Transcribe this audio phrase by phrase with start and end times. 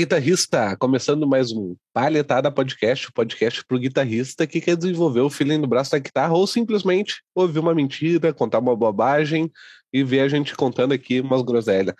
[0.00, 5.58] Guitarrista, começando mais um Palhetada Podcast, o podcast pro guitarrista que quer desenvolver o feeling
[5.58, 9.52] no braço da guitarra ou simplesmente ouvir uma mentira, contar uma bobagem
[9.92, 11.94] e ver a gente contando aqui umas groselhas.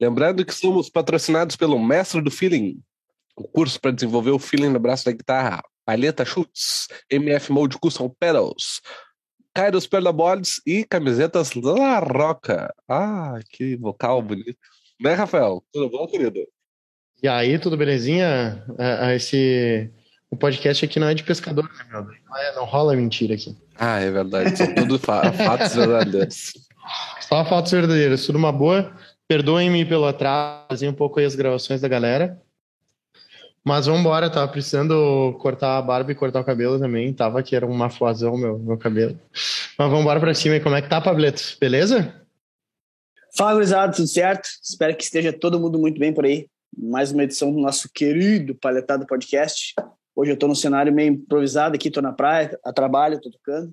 [0.00, 2.78] Lembrando que somos patrocinados pelo Mestre do Feeling,
[3.36, 8.14] o curso para desenvolver o feeling no braço da guitarra, Palheta Chutes, MF Mode Custom
[8.16, 8.80] Pedals,
[9.52, 12.72] Kairos Perdaboards e camisetas La Roca.
[12.88, 14.56] Ah, que vocal bonito.
[15.00, 15.64] Né, Rafael?
[15.72, 16.46] Tudo bom, querido?
[17.22, 18.62] E aí, tudo belezinha?
[18.78, 19.90] É, é, esse
[20.30, 22.04] o podcast aqui não é de pescador, né, meu?
[22.04, 23.56] Não, é, não rola mentira aqui.
[23.76, 24.56] Ah, é verdade.
[24.56, 26.52] São tudo fatos verdadeiros.
[27.20, 28.92] Só fatos verdadeiros, tudo uma boa.
[29.28, 32.40] Perdoem-me pelo atraso, um pouco aí as gravações da galera.
[33.62, 37.12] Mas vamos embora, tava precisando cortar a barba e cortar o cabelo também.
[37.12, 39.18] Tava que era uma mafuazão meu, meu cabelo.
[39.78, 40.56] Mas vamos embora pra cima.
[40.56, 41.42] E como é que tá, Pableto?
[41.60, 42.14] Beleza?
[43.36, 44.48] Fala, gurizada, tudo certo?
[44.62, 46.48] Espero que esteja todo mundo muito bem por aí.
[46.76, 49.74] Mais uma edição do nosso querido Paletado Podcast.
[50.14, 53.72] Hoje eu tô no cenário meio improvisado aqui, tô na praia, a trabalho, tô tocando.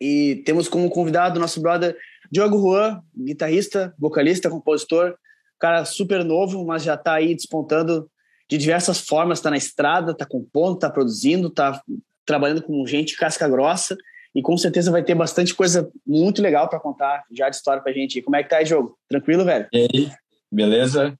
[0.00, 1.96] E temos como convidado nosso brother
[2.30, 5.16] Diogo Juan, guitarrista, vocalista, compositor,
[5.58, 8.10] cara super novo, mas já tá aí despontando
[8.50, 11.80] de diversas formas, está na estrada, está compondo, está produzindo, está
[12.26, 13.96] trabalhando com gente casca grossa
[14.34, 17.92] e com certeza vai ter bastante coisa muito legal para contar já de história para
[17.92, 18.22] gente.
[18.22, 18.98] Como é que tá aí, jogo?
[19.08, 19.68] Tranquilo, velho?
[19.72, 20.10] E aí,
[20.50, 21.16] beleza?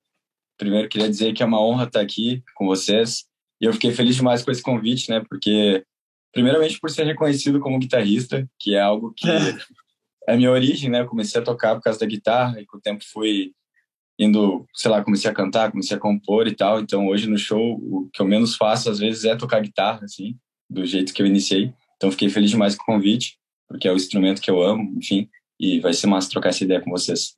[0.63, 3.25] Primeiro queria dizer que é uma honra estar aqui com vocês
[3.61, 5.21] e eu fiquei feliz demais com esse convite, né?
[5.29, 5.85] Porque
[6.33, 9.27] primeiramente por ser reconhecido como guitarrista, que é algo que
[10.29, 11.01] é a minha origem, né?
[11.01, 13.51] Eu comecei a tocar por causa da guitarra e com o tempo fui
[14.17, 16.79] indo, sei lá, comecei a cantar, comecei a compor e tal.
[16.79, 20.37] Então hoje no show o que eu menos faço às vezes é tocar guitarra, assim,
[20.71, 21.75] do jeito que eu iniciei.
[21.97, 23.37] Então fiquei feliz demais com o convite,
[23.67, 25.29] porque é o instrumento que eu amo, enfim,
[25.59, 27.35] e vai ser massa trocar essa ideia com vocês.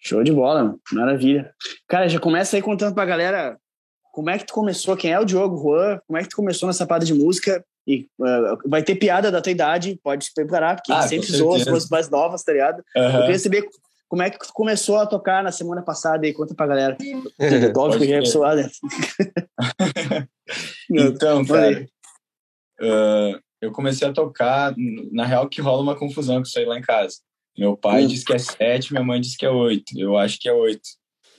[0.00, 1.52] Show de bola, maravilha.
[1.88, 3.58] Cara, já começa aí contando pra galera
[4.12, 6.66] como é que tu começou, quem é o Diogo Juan, como é que tu começou
[6.66, 10.76] nessa parada de música e uh, vai ter piada da tua idade, pode se preparar,
[10.76, 12.82] porque ah, sempre zoa as coisas mais novas, tá ligado?
[12.96, 13.02] Uhum.
[13.02, 13.68] Eu queria saber
[14.08, 16.96] como é que tu começou a tocar na semana passada e conta pra galera.
[17.76, 18.68] Óbvio que já é pessoal, né?
[20.90, 21.86] então, cara,
[22.80, 24.74] uh, eu comecei a tocar,
[25.12, 27.16] na real que rola uma confusão com isso aí lá em casa.
[27.58, 28.06] Meu pai hum.
[28.06, 29.98] diz que é sete, minha mãe diz que é oito.
[29.98, 30.88] Eu acho que é oito.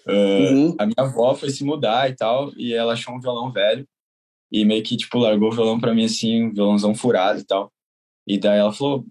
[0.05, 0.75] Uh, uhum.
[0.77, 3.87] A minha avó foi se mudar e tal, e ela achou um violão velho.
[4.51, 7.71] E meio que, tipo, largou o violão pra mim, assim, um violãozão furado e tal.
[8.27, 9.05] E daí ela falou,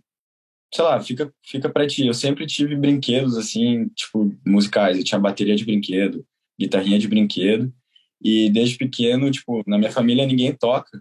[0.75, 2.07] sei lá, fica, fica pra ti.
[2.07, 4.99] Eu sempre tive brinquedos, assim, tipo, musicais.
[4.99, 6.27] Eu tinha bateria de brinquedo,
[6.61, 7.73] guitarrinha de brinquedo.
[8.21, 11.01] E desde pequeno, tipo, na minha família ninguém toca,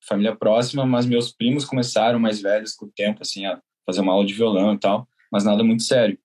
[0.00, 4.12] família próxima, mas meus primos começaram mais velhos com o tempo, assim, a fazer uma
[4.12, 6.18] aula de violão e tal, mas nada muito sério.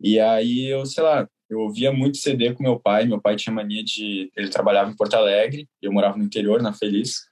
[0.00, 3.06] E aí eu, sei lá, eu ouvia muito CD com meu pai.
[3.06, 4.30] Meu pai tinha mania de.
[4.36, 7.30] Ele trabalhava em Porto Alegre, eu morava no interior, na Feliz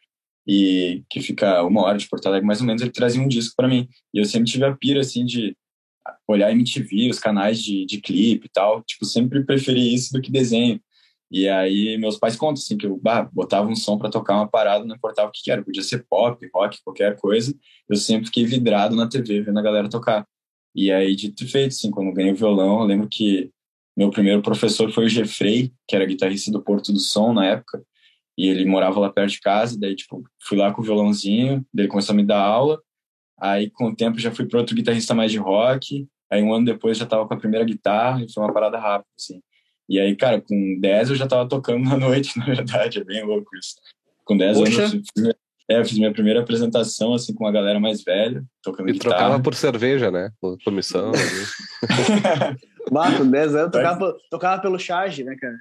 [0.49, 3.55] e que fica uma hora de Porto Alegre, mais ou menos, ele trazia um disco
[3.55, 3.87] para mim.
[4.15, 5.55] E eu sempre tive a pira, assim, de
[6.27, 8.83] olhar MTV, os canais de, de clipe e tal.
[8.83, 10.81] Tipo, sempre preferi isso do que desenho.
[11.31, 14.49] E aí meus pais contam, assim, que eu bah, botava um som para tocar uma
[14.49, 15.63] parada, não importava o que, era.
[15.63, 17.55] Podia ser pop, rock, qualquer coisa.
[17.87, 20.27] Eu sempre fiquei vidrado na TV, vendo a galera tocar.
[20.75, 23.51] E aí, dito e feito, assim, quando eu ganhei o violão, eu lembro que
[23.97, 27.83] meu primeiro professor foi o Jeffrey, que era guitarrista do Porto do Som na época
[28.39, 31.85] e ele morava lá perto de casa, daí, tipo, fui lá com o violãozinho, daí
[31.85, 32.81] ele começou a me dar aula,
[33.37, 36.67] aí com o tempo já fui para outro guitarrista mais de rock, aí um ano
[36.67, 39.43] depois já tava com a primeira guitarra, e foi uma parada rápida, assim.
[39.89, 43.25] E aí, cara, com 10 eu já tava tocando na noite, na verdade, é bem
[43.25, 43.75] louco isso.
[44.25, 44.83] Com 10 Poxa.
[44.83, 45.35] anos eu fiz,
[45.71, 49.15] é, eu fiz minha primeira apresentação, assim, com uma galera mais velha, tocando e guitarra.
[49.15, 50.31] E trocava por cerveja, né?
[50.41, 51.13] Por comissão.
[53.19, 55.59] Com 10 anos, tocava, tocava pelo charge, né, cara?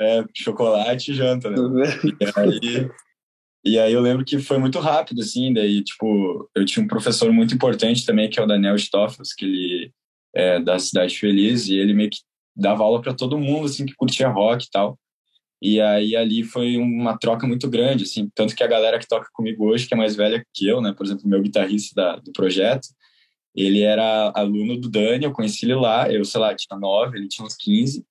[0.00, 1.84] É, chocolate e janta, né?
[2.20, 2.90] E aí,
[3.64, 7.32] e aí eu lembro que foi muito rápido, assim, daí, tipo, eu tinha um professor
[7.32, 9.92] muito importante também, que é o Daniel Stoffels, que ele
[10.34, 12.18] é da Cidade Feliz, e ele meio que
[12.56, 14.98] dava aula para todo mundo, assim, que curtia rock e tal.
[15.68, 19.28] E aí ali foi uma troca muito grande, assim, tanto que a galera que toca
[19.32, 22.30] comigo hoje, que é mais velha que eu, né, por exemplo, meu guitarrista da, do
[22.30, 22.86] projeto,
[23.52, 27.26] ele era aluno do Dani, eu conheci ele lá, eu, sei lá, tinha nove, ele
[27.26, 28.06] tinha uns 15,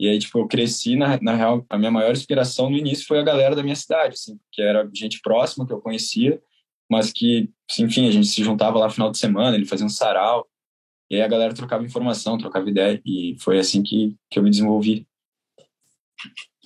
[0.00, 3.20] e aí, tipo, eu cresci, na, na real, a minha maior inspiração no início foi
[3.20, 6.42] a galera da minha cidade, assim, que era gente próxima que eu conhecia,
[6.90, 7.48] mas que,
[7.78, 10.44] enfim, a gente se juntava lá no final de semana, ele fazia um sarau,
[11.08, 14.50] e aí a galera trocava informação, trocava ideia, e foi assim que, que eu me
[14.50, 15.06] desenvolvi.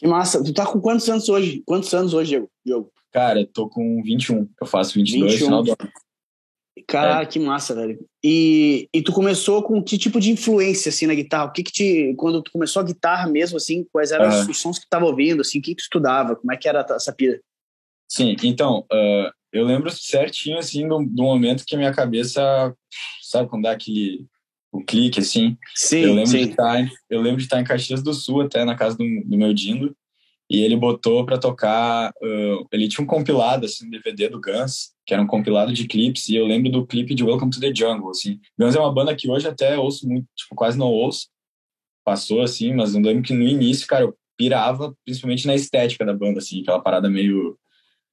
[0.00, 0.42] Que massa!
[0.42, 1.62] Tu tá com quantos anos hoje?
[1.66, 2.90] Quantos anos hoje, Diego?
[3.12, 5.44] Cara, eu tô com 21, eu faço 22 21.
[5.44, 5.92] final do ano.
[6.88, 7.26] Cara, é.
[7.26, 7.98] que massa, velho.
[8.24, 11.44] E, e tu começou com que tipo de influência, assim, na guitarra?
[11.44, 12.14] O que que te...
[12.16, 14.50] Quando tu começou a guitarra mesmo, assim, quais eram uhum.
[14.50, 15.58] os sons que tu tava ouvindo, assim?
[15.58, 16.34] O que que tu estudava?
[16.34, 17.38] Como é que era essa pira?
[18.08, 22.74] Sim, então, uh, eu lembro certinho, assim, do, do, momento que a minha cabeça...
[23.20, 24.24] Sabe quando dá aquele...
[24.72, 25.56] O clique, assim?
[25.74, 26.44] Sim, eu lembro sim.
[26.44, 29.36] De estar, eu lembro de estar em Caxias do Sul, até na casa do, do
[29.36, 29.96] meu Dindo,
[30.48, 32.12] e ele botou para tocar.
[32.22, 35.86] Uh, ele tinha um compilado, assim, um DVD do Guns, que era um compilado de
[35.86, 38.40] clipes, e eu lembro do clipe de Welcome to the Jungle, assim.
[38.58, 41.28] Guns é uma banda que hoje até ouço muito, tipo, quase não ouço.
[42.04, 46.14] Passou, assim, mas eu lembro que no início, cara, eu pirava principalmente na estética da
[46.14, 47.58] banda, assim, aquela parada meio.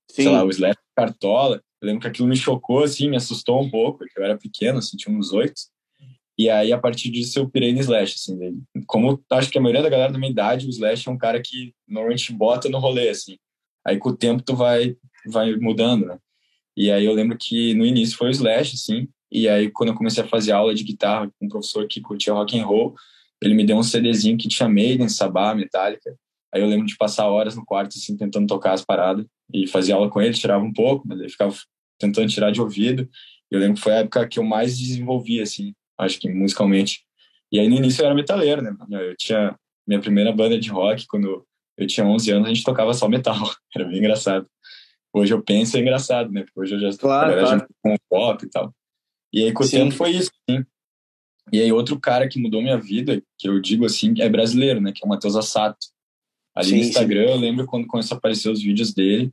[0.09, 0.23] Sim.
[0.23, 1.61] Sei lá, o Slash Cartola.
[1.81, 4.79] Eu lembro que aquilo me chocou, assim, me assustou um pouco, porque eu era pequeno,
[4.79, 5.61] assim, tinha uns oito.
[6.37, 8.57] E aí, a partir disso, eu pirei no Slash, assim, dele.
[8.85, 11.41] Como acho que a maioria da galera da minha idade, o Slash é um cara
[11.41, 13.37] que normalmente bota no rolê, assim.
[13.85, 14.95] Aí, com o tempo, tu vai,
[15.25, 16.17] vai mudando, né?
[16.75, 19.07] E aí, eu lembro que no início foi o Slash, assim.
[19.31, 22.33] E aí, quando eu comecei a fazer aula de guitarra com um professor que curtia
[22.33, 22.95] rock and roll,
[23.41, 26.15] ele me deu um CDzinho que tinha Maiden, Sabá, Metallica.
[26.53, 29.25] Aí eu lembro de passar horas no quarto, assim, tentando tocar as paradas.
[29.53, 31.55] E fazia aula com ele, tirava um pouco, mas ele ficava
[31.99, 33.09] tentando tirar de ouvido.
[33.49, 37.01] Eu lembro que foi a época que eu mais desenvolvi, assim, acho que musicalmente.
[37.51, 38.75] E aí no início eu era metaleiro, né?
[38.89, 39.57] Eu tinha
[39.87, 41.45] minha primeira banda de rock, quando
[41.77, 43.35] eu tinha 11 anos, a gente tocava só metal.
[43.75, 44.47] Era bem engraçado.
[45.13, 46.43] Hoje eu penso é engraçado, né?
[46.43, 47.67] Porque hoje eu já claro, claro.
[47.81, 48.73] com pop e tal.
[49.31, 50.63] E aí com o tempo foi isso, sim.
[51.51, 54.91] E aí outro cara que mudou minha vida, que eu digo assim, é brasileiro, né?
[54.91, 55.77] Que é o Matheus Assato.
[56.53, 57.31] Ali sim, no Instagram, sim.
[57.33, 59.31] eu lembro quando começou a aparecer os vídeos dele.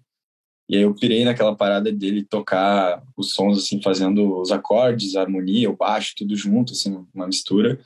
[0.69, 5.21] E aí eu pirei naquela parada dele tocar os sons, assim, fazendo os acordes, a
[5.21, 7.79] harmonia, o baixo, tudo junto, assim, uma mistura.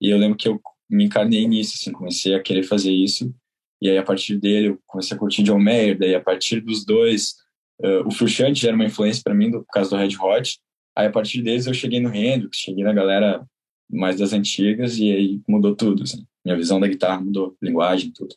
[0.00, 3.32] E eu lembro que eu me encarnei nisso, assim, comecei a querer fazer isso.
[3.80, 5.98] E aí, a partir dele, eu comecei a curtir John Mayer.
[5.98, 7.34] Daí, a partir dos dois,
[7.80, 10.58] uh, o Frusciante era uma influência para mim, do, por causa do Red Hot.
[10.96, 13.46] Aí, a partir deles, eu cheguei no Hendrix, cheguei na galera
[13.88, 16.26] mais das antigas, e aí mudou tudo, assim.
[16.44, 18.34] Minha visão da guitarra mudou, linguagem, tudo.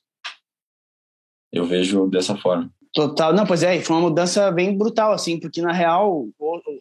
[1.52, 2.72] Eu vejo dessa forma.
[2.94, 6.28] Total, não, pois é, foi uma mudança bem brutal, assim, porque na real,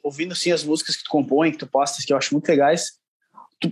[0.03, 2.93] ouvindo assim as músicas que tu compõe, que tu postas, que eu acho muito legais,
[3.61, 3.71] tu,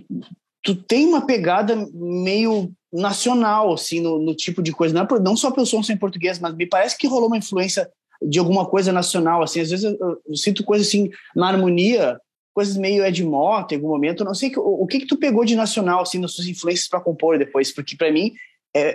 [0.63, 5.19] tu tem uma pegada meio nacional, assim, no, no tipo de coisa, não, é por,
[5.19, 7.89] não só pelo som sem português, mas me parece que rolou uma influência
[8.21, 12.19] de alguma coisa nacional, assim, às vezes eu, eu, sinto coisas assim, na harmonia,
[12.53, 15.43] coisas meio Ed Mota em algum momento, não sei, o, o que que tu pegou
[15.43, 18.33] de nacional, assim, nas suas influências para compor depois, porque para mim,
[18.75, 18.93] é,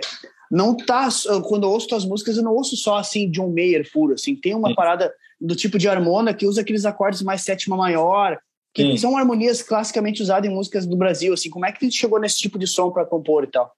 [0.51, 1.09] não tá.
[1.45, 4.35] Quando eu ouço tuas músicas, eu não ouço só assim John Mayer puro, assim.
[4.35, 4.75] Tem uma Sim.
[4.75, 8.39] parada do tipo de harmona que usa aqueles acordes mais sétima maior,
[8.73, 8.97] que Sim.
[8.97, 11.49] são harmonias classicamente usadas em músicas do Brasil, assim.
[11.49, 13.73] Como é que tu chegou nesse tipo de som para compor e tal?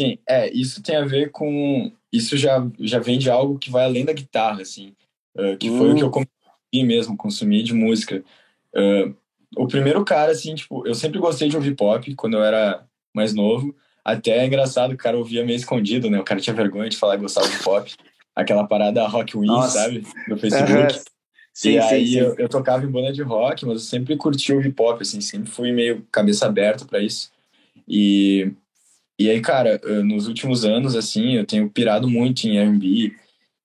[0.00, 1.92] Sim, é, isso tem a ver com.
[2.12, 4.94] Isso já, já vem de algo que vai além da guitarra, assim.
[5.36, 5.78] Uh, que hum.
[5.78, 8.24] foi o que eu consumi mesmo, consumi de música.
[8.74, 9.14] Uh,
[9.56, 12.84] o primeiro cara, assim, tipo, eu sempre gostei de ouvir pop quando eu era
[13.14, 13.74] mais novo.
[14.04, 16.18] Até é engraçado, o cara ouvia meio escondido, né?
[16.18, 17.92] O cara tinha vergonha de falar que gostava de pop.
[18.34, 19.80] Aquela parada Rock Win, Nossa.
[19.80, 20.06] sabe?
[20.28, 20.72] No Facebook.
[20.72, 21.02] Uhum.
[21.52, 22.18] Sim, e aí sim, sim.
[22.18, 25.20] Eu, eu, tocava em banda de rock, mas eu sempre curti o hip hop, assim,
[25.20, 27.30] sempre fui meio cabeça aberta para isso.
[27.86, 28.52] E,
[29.18, 33.12] e aí, cara, nos últimos anos, assim, eu tenho pirado muito em R&B,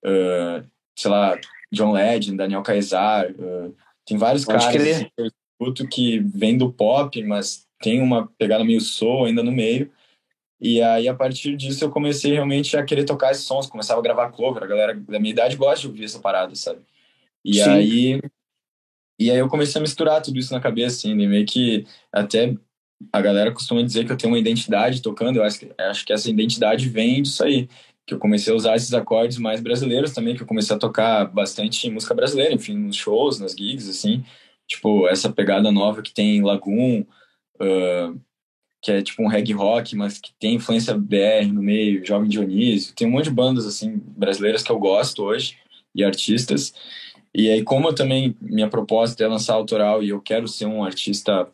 [0.03, 0.65] uh,
[0.95, 1.39] sei lá,
[1.71, 3.73] John Legend, Daniel Caesar, uh,
[4.05, 8.27] tem vários Pode caras assim, que eu escuto que vêm do pop, mas tem uma
[8.37, 9.91] pegada meio soul ainda no meio.
[10.67, 14.03] E aí, a partir disso, eu comecei realmente a querer tocar esses sons, começava a
[14.03, 14.63] gravar cover.
[14.63, 16.79] A galera da minha idade gosta de ouvir essa parada, sabe?
[17.43, 17.69] E Sim.
[17.69, 18.21] aí.
[19.19, 22.57] E aí eu comecei a misturar tudo isso na cabeça, assim, e meio que até
[23.13, 26.11] a galera costuma dizer que eu tenho uma identidade tocando, eu acho que, acho que
[26.11, 27.69] essa identidade vem disso aí,
[28.03, 31.25] que eu comecei a usar esses acordes mais brasileiros também, que eu comecei a tocar
[31.25, 34.25] bastante música brasileira, enfim, nos shows, nas gigs, assim,
[34.67, 37.05] tipo, essa pegada nova que tem Lagoon,
[37.61, 38.19] uh,
[38.85, 42.93] que é tipo um reggae rock, mas que tem influência BR no meio, Jovem Dionísio,
[42.93, 45.57] tem um monte de bandas assim brasileiras que eu gosto hoje
[45.95, 46.71] e artistas.
[47.33, 50.83] E aí como eu também minha proposta é lançar autoral e eu quero ser um
[50.83, 51.47] artista,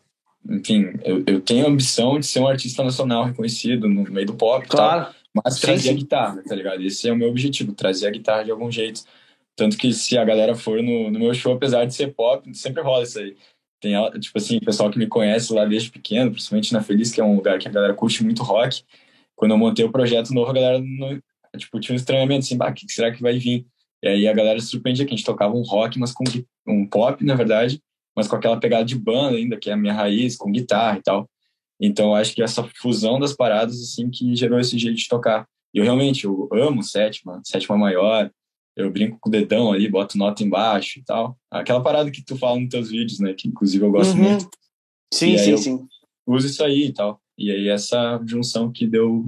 [0.46, 4.34] enfim, eu, eu tenho a ambição de ser um artista nacional reconhecido no meio do
[4.34, 5.06] pop, claro.
[5.06, 5.88] Tal, mas sim, trazer sim.
[5.88, 6.82] a guitarra, tá ligado?
[6.82, 9.04] Esse é o meu objetivo, trazer a guitarra de algum jeito.
[9.56, 12.82] Tanto que se a galera for no, no meu show, apesar de ser pop, sempre
[12.82, 13.34] rola isso aí.
[13.82, 17.24] Tem, tipo assim, pessoal que me conhece lá desde pequeno, principalmente na Feliz, que é
[17.24, 18.84] um lugar que a galera curte muito rock.
[19.34, 21.20] Quando eu montei o projeto novo, a galera no,
[21.58, 23.66] tipo, tinha um estranhamento, assim, bah, o que será que vai vir?
[24.00, 26.22] E aí a galera se surpreendia que a gente tocava um rock, mas com
[26.64, 27.82] um pop, na verdade,
[28.16, 31.02] mas com aquela pegada de banda ainda, que é a minha raiz, com guitarra e
[31.02, 31.28] tal.
[31.80, 35.44] Então, acho que essa fusão das paradas, assim, que gerou esse jeito de tocar.
[35.74, 38.30] E eu realmente, eu amo sétima, sétima maior,
[38.76, 41.36] eu brinco com o dedão ali, boto nota embaixo e tal.
[41.50, 43.34] Aquela parada que tu fala nos teus vídeos, né?
[43.34, 44.22] Que inclusive eu gosto uhum.
[44.22, 44.48] muito.
[45.12, 45.86] Sim, sim, sim.
[46.26, 47.20] Uso isso aí e tal.
[47.36, 49.26] E aí essa junção que deu.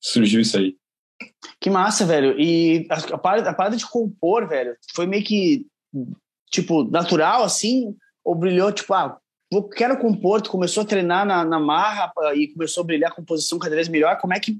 [0.00, 0.76] surgiu isso aí.
[1.60, 2.38] Que massa, velho.
[2.38, 5.66] E a, a, parada, a parada de compor, velho, foi meio que,
[6.50, 7.96] tipo, natural, assim?
[8.24, 9.18] Ou brilhou, tipo, ah,
[9.50, 13.14] vou, quero compor, tu começou a treinar na, na marra e começou a brilhar a
[13.14, 14.18] composição cada vez melhor.
[14.18, 14.58] Como é que,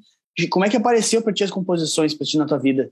[0.48, 2.90] como é que apareceu pra ti as composições pra ti na tua vida?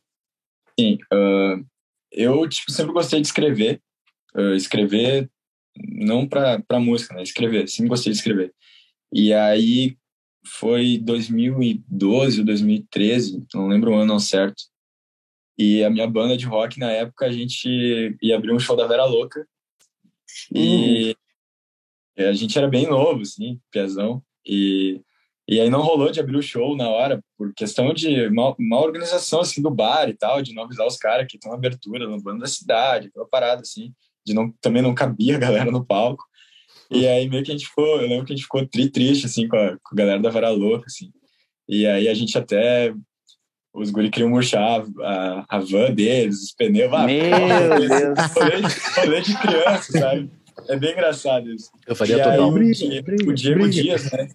[0.78, 1.64] Sim, uh,
[2.10, 3.80] eu, tipo, sempre gostei de escrever.
[4.34, 5.30] Uh, escrever
[5.76, 7.22] não pra, pra música, né?
[7.22, 8.54] Escrever, sempre gostei de escrever.
[9.12, 9.96] E aí,
[10.46, 14.62] foi 2012 ou 2013, não lembro o ano ao certo.
[15.56, 18.86] E a minha banda de rock, na época, a gente ia abrir um show da
[18.86, 19.46] Vera Louca.
[20.52, 21.16] E
[22.18, 22.28] uhum.
[22.28, 24.22] a gente era bem novo, assim, piazão.
[24.44, 25.00] E,
[25.46, 28.80] e aí não rolou de abrir o show na hora, por questão de uma, uma
[28.80, 32.20] organização, assim, do bar e tal, de não avisar os caras que estão abertura no
[32.20, 33.92] bando da cidade, aquela parada, assim,
[34.24, 36.24] de não, também não cabia a galera no palco.
[36.90, 39.26] E aí meio que a gente ficou, eu lembro que a gente ficou tri triste,
[39.26, 41.10] assim, com a, com a galera da Vera Louca, assim.
[41.68, 42.94] E aí a gente até,
[43.74, 46.92] os guri queriam murchar a, a van deles, os pneus.
[46.92, 48.18] Ah, Meu Deus!
[48.34, 48.60] Rolê,
[48.96, 50.30] rolê de criança, sabe?
[50.68, 51.70] É bem engraçado isso.
[51.86, 52.50] Eu faria total.
[52.50, 54.28] o, o Diego Dias, né?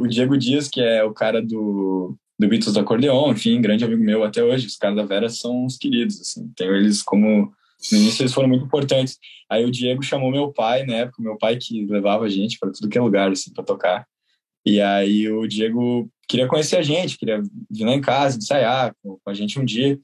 [0.00, 4.02] O Diego Dias, que é o cara do, do Beatles do Acordeon, enfim, grande amigo
[4.02, 4.66] meu até hoje.
[4.66, 6.50] Os caras da Vera são os queridos, assim.
[6.56, 7.52] Tenho eles como
[7.92, 9.18] no início eles foram muito importantes.
[9.48, 12.70] Aí o Diego chamou meu pai, na época, meu pai que levava a gente para
[12.70, 14.06] tudo que é lugar, assim, para tocar.
[14.64, 19.18] E aí o Diego queria conhecer a gente, queria vir lá em casa, ensaiar com,
[19.26, 19.98] a gente um dia.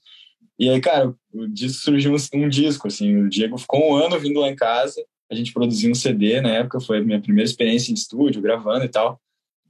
[0.58, 4.18] E aí, cara, o disco surgiu um, um, disco, assim, o Diego ficou um ano
[4.18, 7.48] vindo lá em casa, a gente produziu um CD na época, foi a minha primeira
[7.48, 9.20] experiência em estúdio, gravando e tal.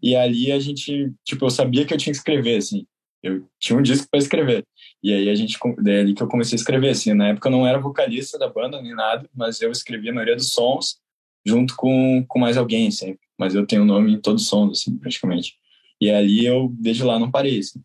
[0.02, 2.86] E ali a gente, tipo, eu sabia que eu tinha que escrever, assim,
[3.22, 4.64] eu tinha um disco para escrever.
[5.02, 7.48] E aí a gente, daí é ali que eu comecei a escrever, assim, na época
[7.48, 10.98] eu não era vocalista da banda nem nada, mas eu escrevia a maioria dos sons
[11.44, 13.20] junto com, com mais alguém sempre.
[13.38, 15.54] Mas eu tenho o nome em todos os sons, assim, praticamente.
[16.00, 17.80] E ali eu, desde lá, não parei, assim.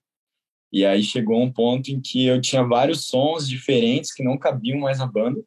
[0.72, 4.80] E aí chegou um ponto em que eu tinha vários sons diferentes que não cabiam
[4.80, 5.44] mais na banda.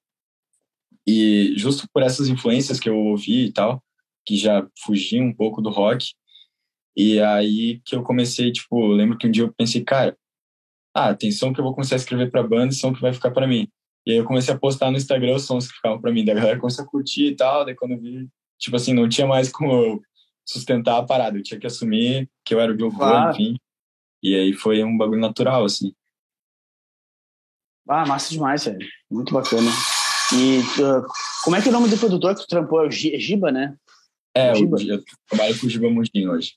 [1.07, 3.83] E justo por essas influências que eu ouvi e tal,
[4.25, 6.13] que já fugiam um pouco do rock,
[6.97, 10.17] e aí que eu comecei, tipo, lembro que um dia eu pensei, cara,
[10.95, 13.13] ah, tem som que eu vou começar a escrever pra banda e som que vai
[13.13, 13.69] ficar para mim.
[14.07, 16.35] E aí eu comecei a postar no Instagram os sons que ficavam para mim, da
[16.35, 19.51] galera começou a curtir e tal, daí quando eu vi, tipo assim, não tinha mais
[19.51, 20.03] como eu
[20.47, 23.33] sustentar a parada, eu tinha que assumir que eu era o Diogo, claro.
[23.33, 23.57] enfim.
[24.23, 25.93] E aí foi um bagulho natural, assim.
[27.89, 28.87] Ah, massa demais, velho.
[29.11, 29.71] Muito bacana.
[30.35, 31.07] E uh,
[31.43, 32.83] como é que é o nome do produtor que tu trampou?
[32.83, 33.77] É o Giba, né?
[34.35, 34.83] É, o Giba.
[34.83, 36.55] eu trabalho com o Giba Mundinho hoje.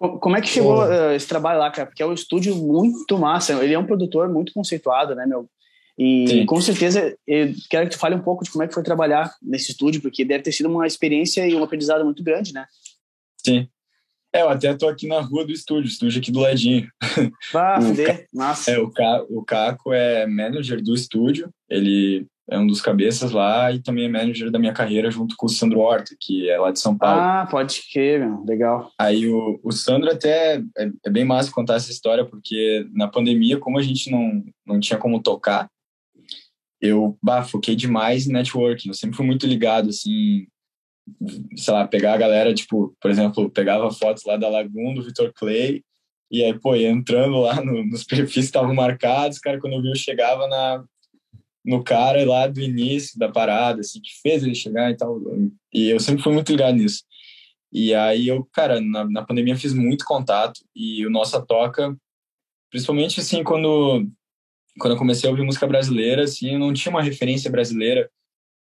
[0.00, 1.86] Como é que chegou uh, esse trabalho lá, cara?
[1.86, 3.52] Porque é um estúdio muito massa.
[3.62, 5.46] Ele é um produtor muito conceituado, né, meu?
[5.98, 6.46] E Sim.
[6.46, 9.30] com certeza eu quero que tu fale um pouco de como é que foi trabalhar
[9.42, 12.64] nesse estúdio, porque deve ter sido uma experiência e um aprendizado muito grande, né?
[13.44, 13.68] Sim.
[14.32, 16.88] É, eu até tô aqui na rua do estúdio, estúdio aqui do ladinho.
[17.52, 18.70] Ah, fuder, massa.
[18.70, 19.24] É, o, Ca...
[19.28, 24.08] o Caco é manager do estúdio, ele é um dos cabeças lá e também é
[24.08, 27.20] manager da minha carreira junto com o Sandro Horta, que é lá de São Paulo.
[27.20, 28.44] Ah, pode crer, meu.
[28.44, 28.90] legal.
[28.98, 33.56] Aí o, o Sandro até é, é, bem massa contar essa história, porque na pandemia,
[33.56, 35.70] como a gente não, não tinha como tocar,
[36.80, 38.88] eu bah, foquei demais em networking.
[38.88, 40.48] Eu sempre fui muito ligado, assim,
[41.56, 45.32] sei lá, pegar a galera, tipo, por exemplo, pegava fotos lá da Lagoon, do Vitor
[45.34, 45.84] Clay,
[46.32, 49.90] e aí, pô, entrando lá no, nos perfis que estavam marcados, cara, quando eu vi,
[49.90, 50.84] eu chegava na,
[51.64, 55.20] no cara lá do início da parada, assim, que fez ele chegar e tal.
[55.72, 57.04] E eu sempre fui muito ligado nisso.
[57.72, 61.96] E aí eu, cara, na, na pandemia fiz muito contato e o Nossa Toca,
[62.70, 64.08] principalmente assim, quando,
[64.78, 68.10] quando eu comecei a ouvir música brasileira, assim, eu não tinha uma referência brasileira,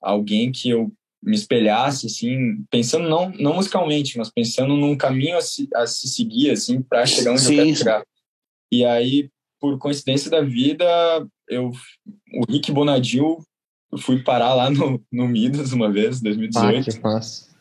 [0.01, 5.41] alguém que eu me espelhasse, assim, pensando não, não musicalmente, mas pensando num caminho a
[5.41, 7.55] se, a se seguir, assim, para chegar onde Sim.
[7.55, 8.05] eu quero chegar.
[8.73, 9.31] E aí,
[9.61, 10.85] por coincidência da vida,
[11.53, 11.71] eu,
[12.35, 13.39] o Rick Bonadil,
[13.91, 16.67] eu fui parar lá no, no Midas uma vez, 2018.
[16.67, 17.53] Ah, que massa.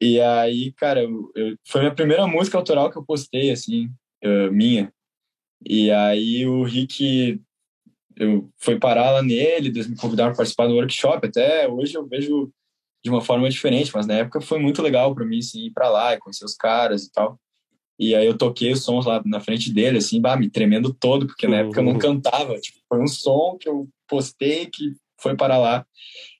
[0.00, 3.86] E aí, cara, eu, eu, foi a minha primeira música autoral que eu postei, assim,
[4.24, 4.92] uh, minha.
[5.66, 7.40] E aí o Rick,
[8.16, 11.26] eu fui parar lá nele, eles me convidaram para participar do workshop.
[11.26, 12.52] Até hoje eu vejo
[13.02, 15.88] de uma forma diferente, mas na época foi muito legal para mim, assim, ir para
[15.88, 17.38] lá e conhecer os caras e tal.
[17.98, 21.26] E aí eu toquei os sons lá na frente dele, assim, bah, me tremendo todo,
[21.26, 21.98] porque na época eu não uhum.
[21.98, 22.58] cantava.
[22.60, 25.84] Tipo, foi um som que eu postei que foi para lá.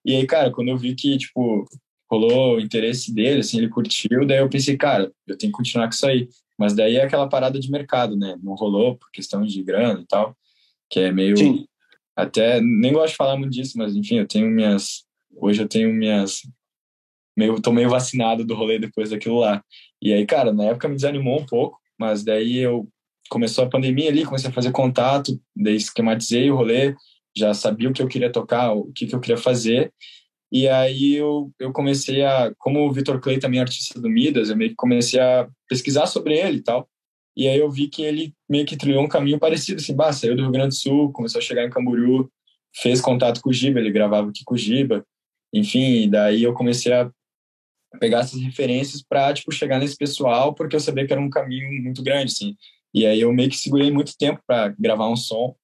[0.04, 1.66] E aí, cara, quando eu vi que, tipo,
[2.10, 5.86] rolou o interesse dele, assim, ele curtiu, daí eu pensei, cara, eu tenho que continuar
[5.88, 6.28] com isso aí.
[6.56, 8.36] Mas daí é aquela parada de mercado, né?
[8.42, 10.36] Não rolou por questão de grana e tal,
[10.88, 11.36] que é meio...
[11.36, 11.66] Sim.
[12.16, 15.04] Até nem gosto de falar muito disso, mas enfim, eu tenho minhas.
[15.36, 16.40] Hoje eu tenho minhas.
[17.36, 19.62] Meio, tô meio vacinado do rolê depois daquilo lá.
[20.00, 22.88] E aí, cara, na época me desanimou um pouco, mas daí eu
[23.28, 26.94] começou a pandemia ali, comecei a fazer contato, daí esquematizei o rolê,
[27.36, 29.92] já sabia o que eu queria tocar, o que, que eu queria fazer.
[30.50, 34.48] E aí eu, eu comecei a, como o Vitor Clay também é artista do Midas,
[34.48, 36.88] eu meio que comecei a pesquisar sobre ele e tal.
[37.36, 40.34] E aí eu vi que ele meio que trilhou um caminho parecido, assim, bah, saiu
[40.34, 42.28] do Rio Grande do Sul, começou a chegar em Camboriú,
[42.74, 45.04] fez contato com o Giba, ele gravava aqui com o Giba.
[45.52, 47.10] Enfim, daí eu comecei a
[47.98, 51.82] pegar essas referências para tipo chegar nesse pessoal, porque eu sabia que era um caminho
[51.82, 52.56] muito grande, assim.
[52.94, 55.54] E aí eu meio que segurei muito tempo para gravar um som,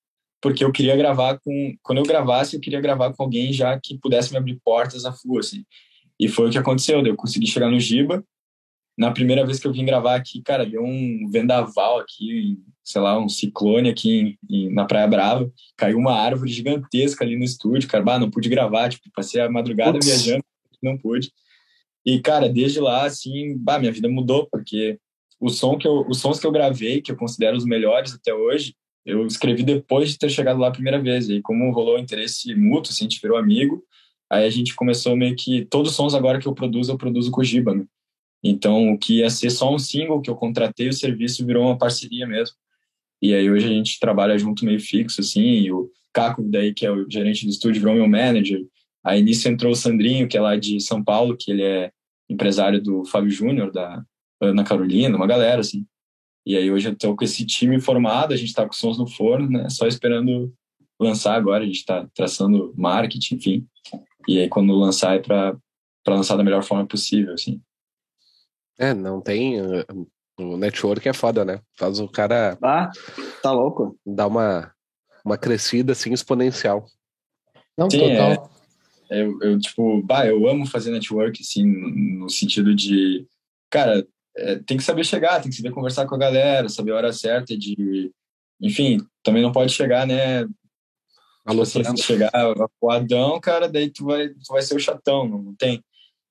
[0.41, 3.99] porque eu queria gravar com quando eu gravasse, eu queria gravar com alguém já que
[3.99, 5.65] pudesse me abrir portas a full, assim.
[6.19, 8.25] E foi o que aconteceu, eu consegui chegar no Giba.
[8.97, 13.19] Na primeira vez que eu vim gravar aqui, cara, deu um vendaval aqui, sei lá,
[13.19, 15.51] um ciclone aqui em, em, na Praia Brava.
[15.77, 18.05] Caiu uma árvore gigantesca ali no estúdio, cara.
[18.05, 20.07] Bah, não pude gravar, tipo, passei a madrugada Ups.
[20.07, 20.45] viajando,
[20.81, 21.33] não pude.
[22.05, 24.99] E, cara, desde lá, assim, bah, minha vida mudou, porque
[25.41, 28.33] o som que eu, os sons que eu gravei, que eu considero os melhores até
[28.35, 31.29] hoje, eu escrevi depois de ter chegado lá a primeira vez.
[31.29, 33.83] E como rolou interesse mútuo, assim, a gente virou amigo,
[34.31, 35.65] aí a gente começou meio que.
[35.67, 37.85] Todos os sons agora que eu produzo, eu produzo com o Giba, né?
[38.43, 41.79] Então, o que ia ser só um single que eu contratei, o serviço virou uma
[41.79, 42.57] parceria mesmo.
[43.23, 46.85] E aí hoje a gente trabalha junto meio fixo, assim, e o Caco, daí, que
[46.85, 48.61] é o gerente do estúdio, virou meu manager.
[49.05, 51.93] Aí nisso entrou o Sandrinho, que é lá de São Paulo, que ele é
[52.29, 54.03] empresário do Fábio Júnior, da
[54.41, 55.87] Ana Carolina, uma galera, assim.
[56.47, 59.07] E aí hoje eu tô com esse time formado, a gente tá com sons no
[59.07, 59.69] forno, né?
[59.69, 60.53] Só esperando
[60.99, 63.67] lançar agora, a gente tá traçando marketing, enfim.
[64.29, 65.57] E aí quando lançar é para
[66.07, 67.61] lançar da melhor forma possível, assim.
[68.79, 69.57] É, não tem.
[70.39, 71.61] O network é foda, né?
[71.79, 72.59] Faz o cara.
[72.63, 72.91] Ah,
[73.43, 73.97] tá louco.
[74.05, 74.73] Dar uma,
[75.25, 76.87] uma crescida assim exponencial.
[77.79, 78.33] Não, Sim, total.
[78.33, 78.55] É,
[79.11, 83.27] eu, eu, tipo, bah, eu amo fazer network, assim, no sentido de.
[83.71, 86.97] Cara, é, tem que saber chegar, tem que saber conversar com a galera, saber a
[86.97, 88.11] hora certa de.
[88.61, 90.45] Enfim, também não pode chegar, né?
[91.47, 92.31] Tipo assim, se chegar
[92.91, 95.85] Adão, cara, daí tu vai, tu vai ser o chatão, não, não tem.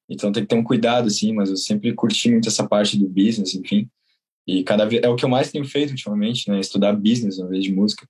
[0.09, 3.07] Então tem que ter um cuidado, assim, mas eu sempre curti muito essa parte do
[3.07, 3.87] business, enfim.
[4.45, 6.59] E cada vez é o que eu mais tenho feito ultimamente, né?
[6.59, 8.07] Estudar business ao invés de música.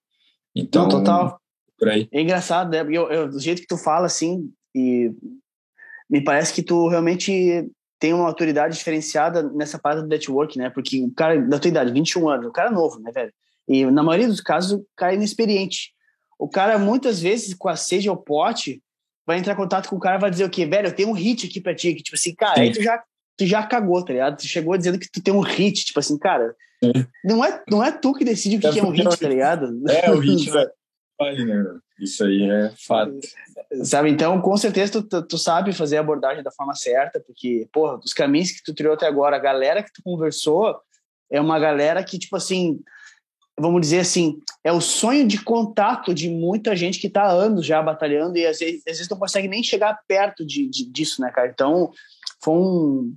[0.56, 1.39] Então, Não, total.
[1.83, 2.07] Por aí.
[2.11, 2.81] É engraçado, né?
[2.81, 5.11] Eu, eu, do jeito que tu fala, assim, e
[6.09, 7.69] me parece que tu realmente
[7.99, 10.69] tem uma autoridade diferenciada nessa parte do network, né?
[10.69, 13.33] Porque o cara da tua idade, 21 anos, o cara é novo, né, velho?
[13.67, 15.93] E na maioria dos casos, o cara é inexperiente.
[16.37, 18.81] O cara, muitas vezes, com a sede ao pote,
[19.25, 20.65] vai entrar em contato com o cara e vai dizer o quê?
[20.65, 21.93] Velho, eu tenho um hit aqui pra ti.
[21.93, 22.61] Que, tipo assim, cara, Sim.
[22.61, 23.03] aí tu já,
[23.37, 24.37] tu já cagou, tá ligado?
[24.37, 26.55] Tu chegou dizendo que tu tem um hit, tipo assim, cara.
[27.23, 29.29] Não é, não é tu que decide o que é, que é um hit, tá
[29.29, 29.81] ligado?
[29.89, 30.69] É, o hit, velho.
[31.31, 31.79] Né?
[31.99, 33.19] Isso aí é fato.
[33.83, 37.99] Sabe, então, com certeza tu, tu sabe fazer a abordagem da forma certa, porque, porra,
[38.03, 40.75] os caminhos que tu criou até agora, a galera que tu conversou
[41.31, 42.79] é uma galera que, tipo assim,
[43.57, 47.65] vamos dizer assim, é o sonho de contato de muita gente que está há anos
[47.65, 51.21] já batalhando e às vezes, às vezes não consegue nem chegar perto de, de, disso,
[51.21, 51.49] né, cara?
[51.49, 51.91] Então,
[52.43, 53.15] foi um,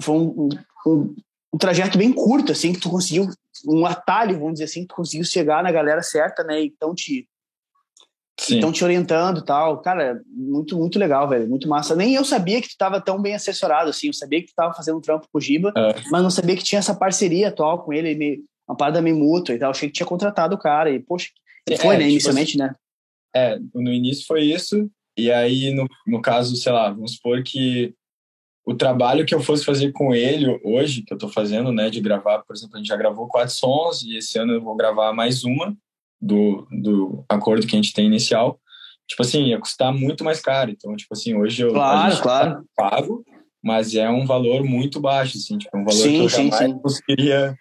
[0.00, 0.48] foi um,
[0.86, 1.14] um,
[1.52, 3.28] um, trajeto bem curto, assim, que tu conseguiu,
[3.66, 6.62] um atalho, vamos dizer assim, que tu conseguiu chegar na galera certa, né?
[6.62, 7.28] Então te
[8.36, 9.80] estão te orientando tal.
[9.80, 11.48] Cara, muito, muito legal, velho.
[11.48, 11.94] Muito massa.
[11.94, 14.08] Nem eu sabia que tu estava tão bem assessorado, assim.
[14.08, 15.94] Eu sabia que tu estava fazendo um trampo com o Giba, é.
[16.10, 18.10] mas não sabia que tinha essa parceria atual com ele.
[18.10, 19.70] ele uma parada meio mútua e tal.
[19.70, 21.28] Achei que tinha contratado o cara e, poxa,
[21.68, 22.74] é, foi, né, tipo inicialmente, assim, né?
[23.34, 27.94] É, no início foi isso, e aí, no, no caso, sei lá, vamos supor que
[28.66, 32.00] o trabalho que eu fosse fazer com ele hoje, que eu tô fazendo, né, de
[32.00, 35.12] gravar, por exemplo, a gente já gravou quatro sons e esse ano eu vou gravar
[35.12, 35.76] mais uma
[36.20, 38.58] do, do acordo que a gente tem inicial.
[39.06, 40.70] Tipo assim, ia custar muito mais caro.
[40.70, 42.64] Então, tipo assim, hoje eu claro, claro.
[42.74, 43.22] Tá pago,
[43.62, 46.66] mas é um valor muito baixo, assim, tipo, um valor sim, que eu jamais sim,
[46.66, 46.78] sim.
[46.78, 47.54] conseguiria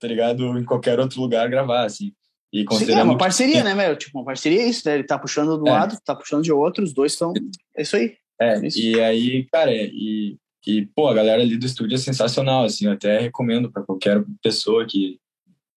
[0.00, 0.58] tá ligado?
[0.58, 2.12] Em qualquer outro lugar gravar, assim.
[2.52, 3.94] E Sim, é uma parceria, né, meu?
[3.94, 4.94] Tipo, uma parceria é isso, né?
[4.94, 5.70] Ele tá puxando de um é.
[5.70, 7.32] lado, tá puxando de outro, os dois estão.
[7.76, 8.16] É isso aí.
[8.40, 8.80] É, é isso.
[8.80, 12.92] e aí, cara, e, e, pô, a galera ali do estúdio é sensacional, assim, eu
[12.92, 15.18] até recomendo para qualquer pessoa que,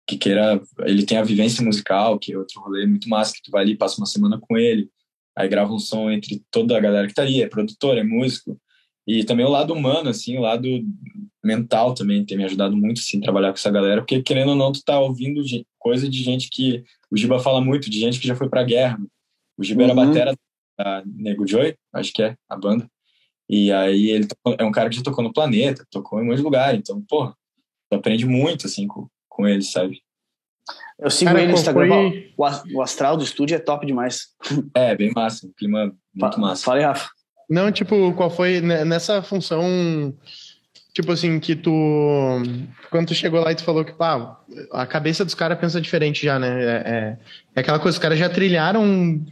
[0.08, 0.62] que queira.
[0.82, 3.78] Ele tem a vivência musical, que é outro rolê muito massa, que tu vai ali,
[3.78, 4.90] passa uma semana com ele,
[5.38, 8.60] aí grava um som entre toda a galera que tá ali, é produtor, é músico,
[9.06, 10.68] e também o lado humano, assim, o lado
[11.44, 14.72] mental também tem me ajudado muito, assim, trabalhar com essa galera, porque querendo ou não,
[14.72, 15.44] tu tá ouvindo
[15.78, 16.84] coisa de gente que.
[17.12, 18.98] O Giba fala muito, de gente que já foi pra guerra.
[19.56, 19.90] O Giba uhum.
[19.90, 20.34] era batera
[20.80, 22.90] da Nego Joy, acho que é, a banda.
[23.56, 26.80] E aí ele é um cara que já tocou no planeta, tocou em muitos lugares.
[26.80, 30.02] Então, pô, tu aprende muito, assim, com, com ele, sabe?
[30.98, 31.88] Eu sigo Cara, ele no Instagram.
[31.88, 34.30] foi- O, as- o astral do estúdio é top demais.
[34.76, 36.64] É, bem massa, um clima muito massa.
[36.66, 37.10] Fala aí, Rafa.
[37.48, 39.62] Não, tipo, qual foi ne- nessa função,
[40.92, 41.72] tipo assim, que tu.
[42.90, 44.40] Quando tu chegou lá e tu falou que, pá,
[44.72, 46.64] a cabeça dos caras pensa diferente já, né?
[46.64, 47.18] É, é,
[47.56, 49.24] é aquela coisa, os caras já trilharam,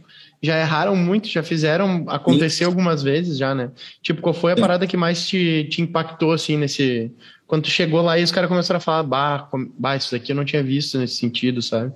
[0.42, 3.70] já erraram muito, já fizeram acontecer algumas vezes já, né?
[4.02, 4.60] Tipo, qual foi a Sim.
[4.60, 7.14] parada que mais te, te impactou, assim, nesse.
[7.46, 10.36] Quando tu chegou lá e os caras começaram a falar, bah, bah, isso daqui eu
[10.36, 11.94] não tinha visto nesse sentido, sabe?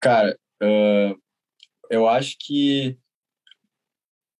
[0.00, 1.14] Cara, ah,
[1.90, 2.96] eu acho que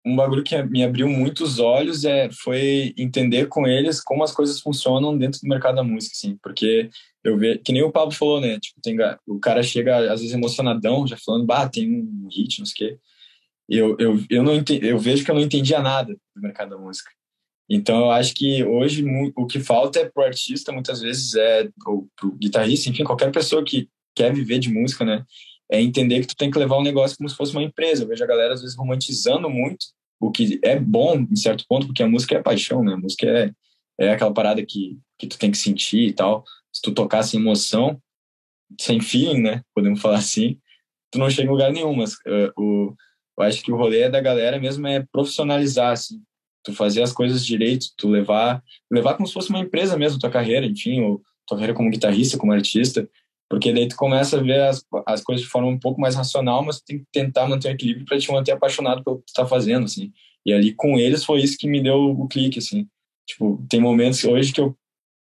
[0.04, 4.60] um bagulho que me abriu muitos olhos é, foi entender com eles como as coisas
[4.60, 6.88] funcionam dentro do mercado da música, assim, porque
[7.24, 10.34] eu vejo, que nem o Pablo falou, né, tipo, tem, o cara chega às vezes
[10.34, 12.98] emocionadão, já falando, bah, tem um hit, não sei o quê,
[13.68, 16.78] eu, eu, eu, não enten- eu vejo que eu não entendia nada do mercado da
[16.78, 17.10] música.
[17.68, 19.04] Então, eu acho que hoje
[19.36, 23.64] o que falta é pro artista, muitas vezes, é, ou pro guitarrista, enfim, qualquer pessoa
[23.64, 25.24] que quer viver de música, né,
[25.70, 28.02] é entender que tu tem que levar o negócio como se fosse uma empresa.
[28.02, 29.86] Eu vejo a galera, às vezes, romantizando muito,
[30.20, 32.94] o que é bom, em certo ponto, porque a música é paixão, né?
[32.94, 33.52] A música é,
[34.00, 36.44] é aquela parada que, que tu tem que sentir e tal.
[36.72, 38.00] Se tu tocar sem emoção,
[38.78, 39.62] sem feeling, né?
[39.74, 40.58] Podemos falar assim,
[41.10, 41.94] tu não chega em lugar nenhum.
[41.94, 42.94] Mas uh, o,
[43.38, 46.22] eu acho que o rolê da galera mesmo é profissionalizar, assim.
[46.62, 50.30] Tu fazer as coisas direito, tu levar, levar como se fosse uma empresa mesmo, tua
[50.30, 53.08] carreira, enfim, ou tua carreira como guitarrista, como artista,
[53.50, 56.64] porque daí tu começa a ver as, as coisas de forma um pouco mais racional,
[56.64, 59.32] mas tu tem que tentar manter o equilíbrio para te manter apaixonado pelo que tu
[59.34, 60.12] tá fazendo, assim.
[60.46, 62.86] E ali com eles foi isso que me deu o clique, assim.
[63.26, 64.76] Tipo, tem momentos hoje que eu,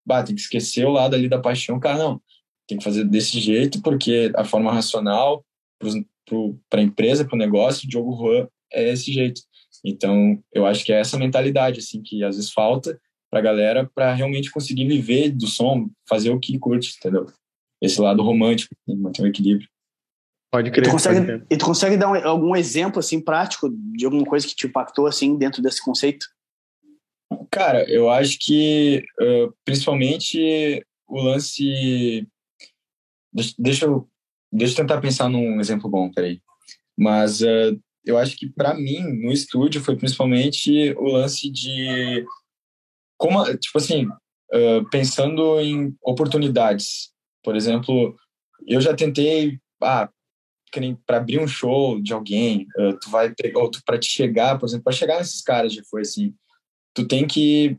[0.09, 2.21] bah, tem que esquecer o lado ali da paixão, cara, não.
[2.67, 5.45] Tem que fazer desse jeito porque a forma racional
[6.69, 9.41] para a empresa, para o negócio, o Diogo Juan é esse jeito.
[9.85, 12.99] Então, eu acho que é essa mentalidade, assim, que às vezes falta
[13.31, 17.27] pra galera para realmente conseguir viver do som, fazer o que curte, entendeu?
[17.81, 19.69] Esse lado romântico, assim, manter o equilíbrio.
[20.51, 20.85] Pode E crer.
[20.85, 21.47] tu pode consegue, crer.
[21.51, 25.07] e tu consegue dar um- algum exemplo, assim, prático de alguma coisa que te impactou,
[25.07, 26.27] assim, dentro desse conceito?
[27.51, 32.27] Cara, eu acho que uh, principalmente o lance.
[33.33, 34.09] Deixa, deixa, eu,
[34.53, 36.41] deixa eu tentar pensar num exemplo bom, peraí.
[36.97, 42.25] Mas uh, eu acho que para mim, no estúdio, foi principalmente o lance de.
[43.19, 47.13] Como, tipo assim, uh, pensando em oportunidades.
[47.43, 48.17] Por exemplo,
[48.67, 49.59] eu já tentei.
[49.83, 50.09] Ah,
[51.07, 52.67] para abrir um show de alguém,
[53.01, 56.35] tu vai ou para te chegar, por exemplo, para chegar nesses caras já foi assim
[56.99, 57.77] tu tem que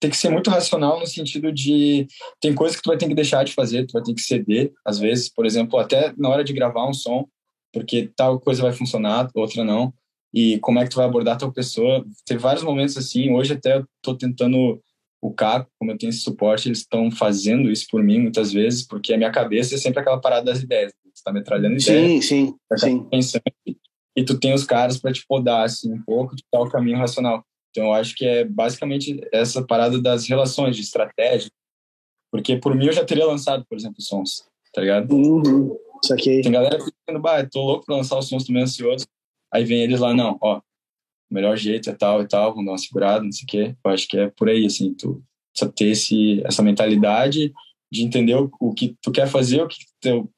[0.00, 2.06] tem que ser muito racional no sentido de
[2.40, 4.72] tem coisas que tu vai ter que deixar de fazer, tu vai ter que ceder,
[4.84, 7.26] às vezes, por exemplo, até na hora de gravar um som,
[7.72, 9.92] porque tal coisa vai funcionar, outra não,
[10.32, 12.06] e como é que tu vai abordar tal pessoa.
[12.24, 14.80] Teve vários momentos assim, hoje até eu tô tentando
[15.20, 18.86] o Caco, como eu tenho esse suporte, eles estão fazendo isso por mim muitas vezes,
[18.86, 22.22] porque a minha cabeça é sempre aquela parada das ideias, tu tá metralhando ideias, Sim,
[22.22, 23.02] sim, tá sim.
[23.10, 23.42] pensando,
[24.16, 27.44] e tu tem os caras para te podar assim um pouco de tal caminho racional.
[27.70, 31.50] Então, eu acho que é basicamente essa parada das relações, de estratégia.
[32.30, 35.12] Porque, por mim, eu já teria lançado, por exemplo, sons, tá ligado?
[35.12, 35.76] Uhum.
[36.02, 36.40] Isso aqui.
[36.40, 39.06] Tem galera pensando, bah, tô louco pra lançar os sons, tô meio ansioso.
[39.52, 42.72] Aí vem eles lá, não, ó, o melhor jeito é tal e tal, vamos dar
[42.72, 43.76] uma segurada, não sei o quê.
[43.84, 47.52] Eu acho que é por aí, assim, tu precisa ter esse, essa mentalidade
[47.90, 50.30] de entender o, o que tu quer fazer, o que teu,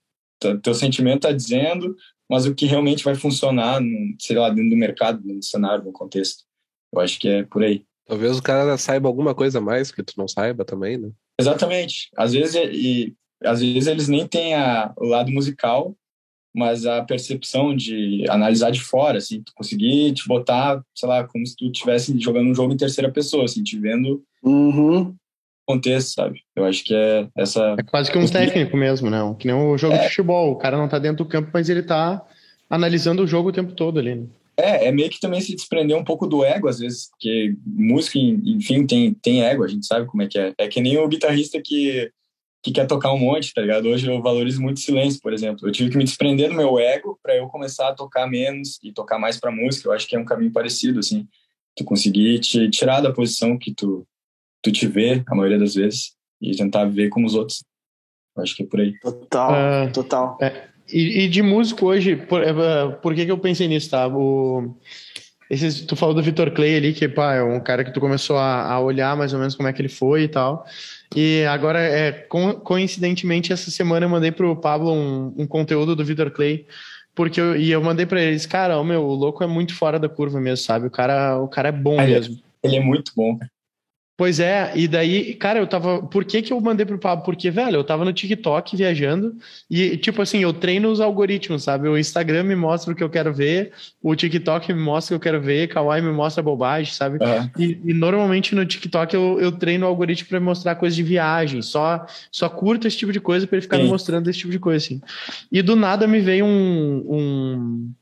[0.62, 1.96] teu sentimento tá dizendo,
[2.28, 3.80] mas o que realmente vai funcionar,
[4.18, 6.44] sei lá, dentro do mercado, no cenário, no contexto.
[6.92, 7.82] Eu acho que é por aí.
[8.06, 11.10] Talvez o cara saiba alguma coisa a mais que tu não saiba também, né?
[11.38, 12.10] Exatamente.
[12.16, 15.94] Às vezes, e, às vezes eles nem têm a, o lado musical,
[16.54, 21.46] mas a percepção de analisar de fora, assim, tu conseguir te botar, sei lá, como
[21.46, 25.14] se tu estivesse jogando um jogo em terceira pessoa, assim, te vendo Uhum.
[25.64, 26.40] contexto, sabe?
[26.56, 27.76] Eu acho que é essa.
[27.78, 29.18] É quase que um técnico mesmo, né?
[29.38, 30.50] Que nem o jogo de futebol.
[30.52, 32.20] O cara não tá dentro do campo, mas ele tá
[32.68, 34.16] analisando o jogo o tempo todo ali.
[34.16, 34.26] Né?
[34.56, 38.18] É, é meio que também se desprender um pouco do ego, às vezes, porque música,
[38.18, 40.52] enfim, tem, tem ego, a gente sabe como é que é.
[40.58, 42.10] É que nem o guitarrista que,
[42.62, 43.88] que quer tocar um monte, tá ligado?
[43.88, 45.66] Hoje eu valorizo muito silêncio, por exemplo.
[45.66, 48.92] Eu tive que me desprender do meu ego para eu começar a tocar menos e
[48.92, 49.88] tocar mais pra música.
[49.88, 51.26] Eu acho que é um caminho parecido, assim.
[51.76, 54.06] Tu conseguir te tirar da posição que tu,
[54.62, 57.62] tu te vê, a maioria das vezes, e tentar ver como os outros.
[58.36, 58.98] Eu acho que é por aí.
[59.00, 59.90] Total, Ah.
[59.92, 60.38] total.
[60.92, 64.06] E, e de músico hoje, por, eh, por que, que eu pensei nisso, tá?
[64.08, 64.76] O,
[65.48, 68.36] esses, tu falou do Vitor Clay ali, que pá, é um cara que tu começou
[68.38, 70.64] a, a olhar mais ou menos como é que ele foi e tal.
[71.14, 76.04] E agora, é, co- coincidentemente, essa semana eu mandei pro Pablo um, um conteúdo do
[76.04, 76.66] Vitor Clay,
[77.14, 79.98] porque eu, e eu mandei pra eles, cara, o meu, o louco é muito fora
[79.98, 80.86] da curva mesmo, sabe?
[80.86, 82.38] O cara, o cara é bom ele é- mesmo.
[82.62, 83.38] Ele é muito bom.
[84.20, 86.02] Pois é, e daí, cara, eu tava.
[86.02, 87.24] Por que, que eu mandei pro Pablo?
[87.24, 89.34] Porque, velho, eu tava no TikTok viajando
[89.70, 91.88] e, tipo assim, eu treino os algoritmos, sabe?
[91.88, 95.26] O Instagram me mostra o que eu quero ver, o TikTok me mostra o que
[95.26, 97.16] eu quero ver, Kawaii me mostra bobagem, sabe?
[97.16, 97.50] Uhum.
[97.58, 101.62] E, e, normalmente no TikTok eu, eu treino o algoritmo para mostrar coisas de viagem,
[101.62, 103.84] só, só curto esse tipo de coisa para ele ficar Sim.
[103.84, 105.00] me mostrando esse tipo de coisa, assim.
[105.50, 107.92] E do nada me veio um, um,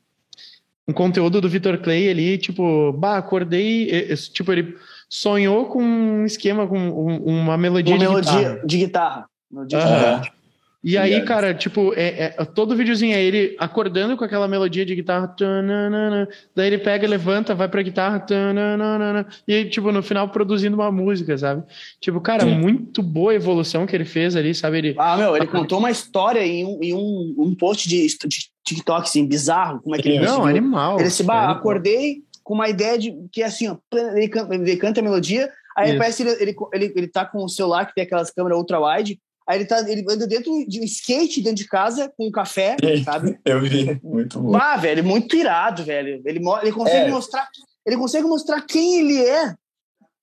[0.89, 4.75] um conteúdo do Vitor Clay ali, tipo, bah, acordei, tipo, ele
[5.09, 6.77] sonhou com um esquema, com
[7.25, 8.67] uma melodia uma de melodia guitarra.
[8.67, 9.31] De guitarra.
[9.51, 10.39] Melodia de guitarra.
[10.83, 14.95] E aí, cara, tipo, é, é, todo videozinho é ele acordando com aquela melodia de
[14.95, 15.27] guitarra.
[15.27, 18.21] Tananana, daí ele pega, levanta, vai pra guitarra.
[18.21, 21.65] Tananana, e aí, tipo, no final produzindo uma música, sabe?
[22.01, 22.55] Tipo, cara, Sim.
[22.55, 24.79] muito boa a evolução que ele fez ali, sabe?
[24.79, 28.49] Ele, ah, meu, ele contou uma história em um, em um, um post de, de
[28.65, 29.81] TikTok, assim, bizarro.
[29.83, 31.01] Como é que ele Não, animal.
[31.01, 34.77] Ele se, bah, acordei, com uma ideia de que é assim, ó, ele, canta, ele
[34.79, 35.99] canta a melodia, aí Isso.
[35.99, 39.59] parece ele, ele, ele, ele tá com o celular que tem aquelas câmeras ultra-wide, aí
[39.59, 43.39] ele tá ele anda dentro de um skate dentro de casa com um café, sabe?
[43.45, 44.57] Eu vi, muito bom.
[44.57, 46.23] Ah, velho, muito irado, velho.
[46.25, 47.11] Ele, ele consegue é.
[47.11, 47.47] mostrar,
[47.85, 49.55] ele consegue mostrar quem ele é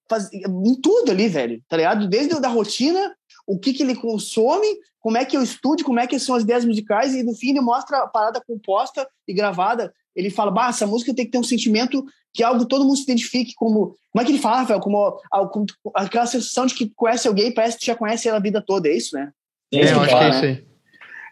[0.09, 2.07] faz, em tudo ali, velho, tá ligado?
[2.07, 4.67] Desde da rotina, o que que ele consome,
[4.99, 7.35] como é que é o estúdio, como é que são as ideias musicais e no
[7.35, 11.31] fim ele mostra a parada composta e gravada ele fala, bah, essa música tem que
[11.31, 13.97] ter um sentimento que é algo que todo mundo se identifique como.
[14.11, 14.79] Como é que ele fala, Rafael?
[14.79, 15.17] Como,
[15.51, 18.87] como aquela sensação de que conhece alguém parece que já conhece ela a vida toda,
[18.87, 19.31] é isso, né?
[19.73, 20.65] É, é eu acho que é isso aí.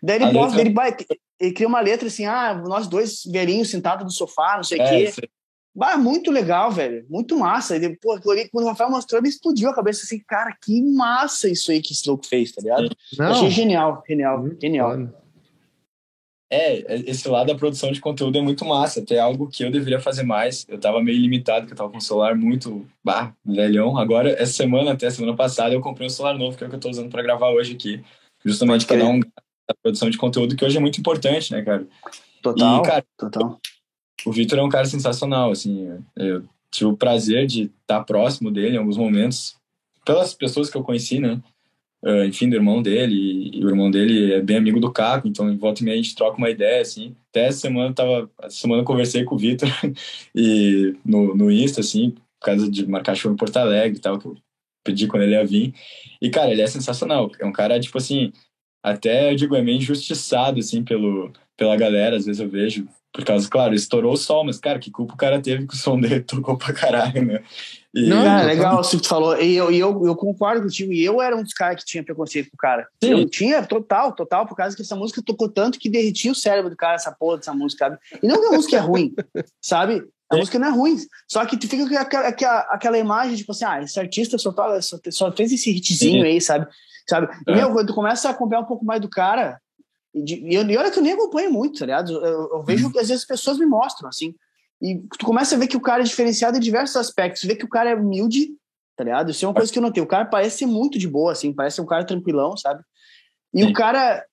[0.02, 0.96] Daí ele, posta, ele, vai,
[1.40, 4.82] ele cria uma letra assim, ah, nós dois velhinhos sentados no sofá, não sei o
[4.82, 5.30] é, quê.
[5.74, 7.06] Bah, muito legal, velho.
[7.10, 7.76] Muito massa.
[7.76, 8.20] Ele, pô,
[8.52, 11.94] quando o Rafael mostrou, me explodiu a cabeça assim, cara, que massa isso aí que
[11.94, 12.96] esse louco fez, tá ligado?
[13.18, 13.32] Não.
[13.32, 15.23] Achei genial, genial, genial.
[16.54, 19.72] É, é, esse lado da produção de conteúdo é muito massa, até algo que eu
[19.72, 20.68] deveria fazer mais.
[20.70, 23.98] Eu tava meio limitado, que eu tava com um celular muito, bah, velhão.
[23.98, 26.76] Agora, essa semana, até semana passada, eu comprei um celular novo, que é o que
[26.76, 28.04] eu tô usando para gravar hoje aqui.
[28.46, 31.88] Justamente para dar um da produção de conteúdo, que hoje é muito importante, né, cara?
[32.44, 33.60] Total, e, cara, total.
[34.24, 35.90] O Vitor é um cara sensacional, assim.
[36.16, 39.56] Eu tive o prazer de estar próximo dele em alguns momentos,
[40.06, 41.42] pelas pessoas que eu conheci, né?
[42.04, 45.50] Uh, enfim, do irmão dele, e, o irmão dele é bem amigo do Caco, então
[45.50, 47.16] em volta e meia a gente troca uma ideia, assim.
[47.30, 49.70] Até essa semana eu tava, essa semana eu conversei com o Vitor
[50.36, 54.20] e no, no Insta, assim, por causa de marcar show em Porto Alegre e tal,
[54.20, 54.38] que eu
[54.84, 55.74] pedi quando ele ia vir.
[56.22, 57.32] E, cara, ele é sensacional.
[57.40, 58.32] É um cara, tipo assim,
[58.84, 63.24] até, eu digo, é meio injustiçado, assim, pelo, pela galera, às vezes eu vejo, por
[63.24, 66.00] causa, claro, estourou o sol, mas, cara, que culpa o cara teve que o som
[66.02, 67.44] dele tocou pra caralho, né?
[67.94, 69.40] E, não, é legal o que tu falou.
[69.40, 70.92] E eu, eu, eu concordo contigo.
[70.92, 72.88] E eu era um dos caras que tinha preconceito com o cara.
[73.04, 73.12] Sim.
[73.12, 76.72] Eu tinha total, total, por causa que essa música tocou tanto que derretia o cérebro
[76.72, 78.00] do cara, essa porra dessa música, sabe?
[78.24, 79.14] E não que a música é ruim,
[79.62, 80.04] sabe?
[80.28, 80.98] A música não é ruim.
[81.28, 84.52] Só que tu fica com aquela, aquela, aquela imagem, tipo assim, ah, esse artista só,
[84.82, 86.28] só, só fez esse hitzinho Sim.
[86.28, 86.68] aí, sabe?
[87.08, 87.28] sabe?
[87.48, 87.56] E, é.
[87.56, 89.60] meu, quando tu começa a acompanhar um pouco mais do cara,
[90.14, 92.12] e, e, olha que eu nem acompanho muito, tá ligado?
[92.12, 94.36] Eu, eu vejo que às vezes as pessoas me mostram, assim.
[94.82, 97.44] E tu começa a ver que o cara é diferenciado em diversos aspectos.
[97.44, 98.50] Vê que o cara é humilde,
[98.96, 99.32] tá ligado?
[99.32, 100.04] Isso é uma coisa que eu notei.
[100.04, 102.84] O cara parece ser muito de boa, assim, parece um cara tranquilão, sabe?
[103.54, 103.70] E Sim.
[103.70, 104.24] o cara.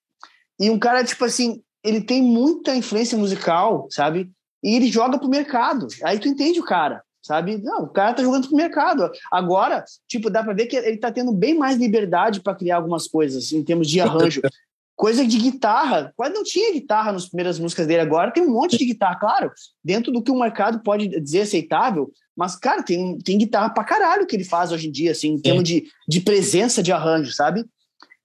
[0.58, 4.30] E um cara, tipo assim, ele tem muita influência musical, sabe?
[4.62, 5.86] E ele joga pro mercado.
[6.04, 7.56] Aí tu entende o cara, sabe?
[7.56, 9.10] Não, o cara tá jogando pro mercado.
[9.32, 13.08] Agora, tipo, dá pra ver que ele tá tendo bem mais liberdade para criar algumas
[13.08, 14.42] coisas em termos de arranjo.
[15.00, 18.76] Coisa de guitarra, quase não tinha guitarra nas primeiras músicas dele, agora tem um monte
[18.76, 19.50] de guitarra, claro,
[19.82, 24.26] dentro do que o mercado pode dizer aceitável, mas, cara, tem, tem guitarra pra caralho
[24.26, 25.42] que ele faz hoje em dia, assim, em Sim.
[25.42, 27.64] termos de, de presença de arranjo, sabe?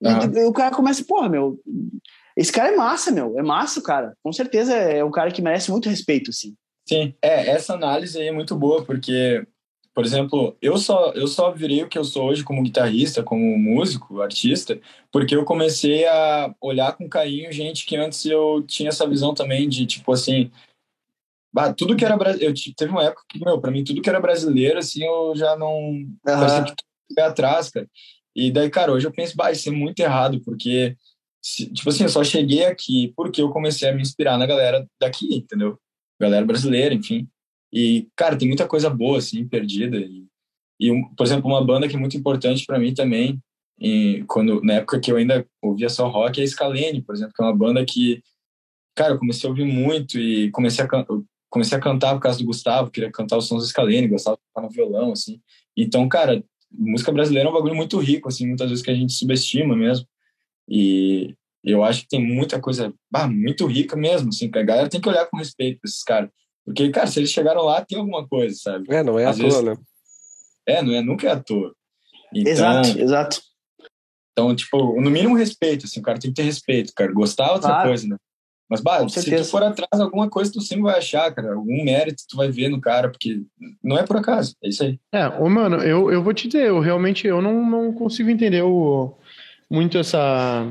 [0.02, 0.38] E, uhum.
[0.38, 1.58] e o cara começa, porra, meu,
[2.36, 4.14] esse cara é massa, meu, é massa, cara.
[4.22, 6.56] Com certeza é um cara que merece muito respeito, assim.
[6.86, 9.48] Sim, é, essa análise aí é muito boa, porque
[9.96, 13.58] por exemplo, eu só eu só virei o que eu sou hoje como guitarrista, como
[13.58, 14.78] músico, artista,
[15.10, 19.70] porque eu comecei a olhar com carinho gente que antes eu tinha essa visão também
[19.70, 20.52] de tipo assim,
[21.78, 24.80] tudo que era eu teve uma época que meu, para mim tudo que era brasileiro
[24.80, 26.18] assim, eu já não uhum.
[26.24, 26.74] parecia que
[27.08, 27.88] tudo atrás, cara.
[28.36, 30.98] E daí, cara, hoje eu penso, bah, isso é muito errado, porque
[31.74, 35.36] tipo assim, eu só cheguei aqui porque eu comecei a me inspirar na galera daqui,
[35.36, 35.80] entendeu?
[36.20, 37.30] Galera brasileira, enfim.
[37.74, 39.98] E, cara, tem muita coisa boa, assim, perdida.
[39.98, 40.26] E,
[40.80, 43.42] e por exemplo, uma banda que é muito importante para mim também,
[43.80, 47.34] e quando, na época que eu ainda ouvia só rock, é a Scalene, por exemplo,
[47.36, 48.22] que é uma banda que,
[48.96, 50.88] cara, eu comecei a ouvir muito e comecei a,
[51.50, 54.44] comecei a cantar por causa do Gustavo, queria cantar os sons da Scalene, gostava de
[54.54, 55.42] tocar no violão, assim.
[55.76, 59.14] Então, cara, música brasileira é um bagulho muito rico, assim, muitas vezes que a gente
[59.14, 60.08] subestima mesmo.
[60.70, 64.90] E eu acho que tem muita coisa bah, muito rica mesmo, assim, que a galera
[64.90, 66.30] tem que olhar com respeito pra esses caras.
[66.66, 68.86] Porque, cara, se eles chegaram lá, tem alguma coisa, sabe?
[68.90, 69.60] É, não é Às à vezes...
[69.60, 69.82] toa, né?
[70.68, 71.74] É, não é, nunca é à toa.
[72.34, 73.42] Então, exato, exato.
[74.32, 77.12] Então, tipo, no mínimo respeito, assim, o cara tem que ter respeito, cara.
[77.14, 77.88] Gostar é outra Claro.
[77.90, 78.18] coisa, né?
[78.68, 79.44] Mas, bah, Com se certeza.
[79.44, 81.54] tu for atrás, alguma coisa tu sempre vai achar, cara.
[81.54, 83.44] Algum mérito tu vai ver no cara, porque
[83.84, 84.56] não é por acaso.
[84.64, 85.00] É isso aí.
[85.14, 88.64] É, ô, mano, eu, eu vou te dizer, eu realmente eu não, não consigo entender
[88.64, 89.16] o,
[89.70, 90.68] muito essa.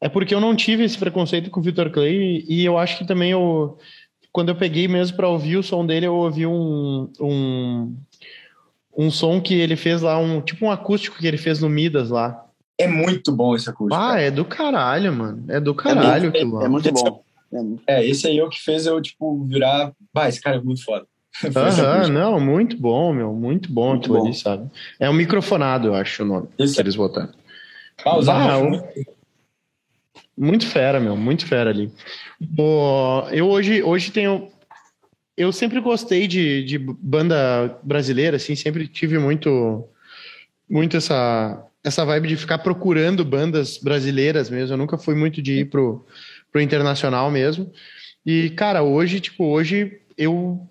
[0.00, 3.06] É porque eu não tive esse preconceito com o Victor Clay e eu acho que
[3.06, 3.78] também eu.
[4.36, 7.96] Quando eu peguei mesmo pra ouvir o som dele, eu ouvi um, um,
[8.94, 12.10] um som que ele fez lá, um tipo um acústico que ele fez no Midas
[12.10, 12.44] lá.
[12.76, 13.94] É muito bom esse acústico.
[13.98, 14.20] Ah, cara.
[14.20, 15.42] é do caralho, mano.
[15.48, 16.64] É do caralho aquilo lá.
[16.66, 17.22] É muito bom.
[17.86, 19.92] É É, esse aí é o que fez eu, tipo, virar.
[20.12, 21.06] Bah, esse cara é muito foda.
[21.56, 24.26] Aham, não, muito bom, meu, muito bom Muito aquilo bom.
[24.26, 24.68] ali, sabe?
[25.00, 27.30] É um microfonado, eu acho o nome Isso que é- eles botaram.
[28.04, 29.15] Ah, os arranjos o- muito-
[30.36, 31.90] Muito fera, meu, muito fera ali.
[33.32, 34.50] Eu hoje, hoje tenho.
[35.36, 39.88] Eu sempre gostei de, de banda brasileira, assim, sempre tive muito,
[40.68, 44.74] muito essa, essa vibe de ficar procurando bandas brasileiras mesmo.
[44.74, 46.06] Eu nunca fui muito de ir pro,
[46.50, 47.70] pro internacional mesmo.
[48.24, 50.66] E, cara, hoje, tipo, hoje eu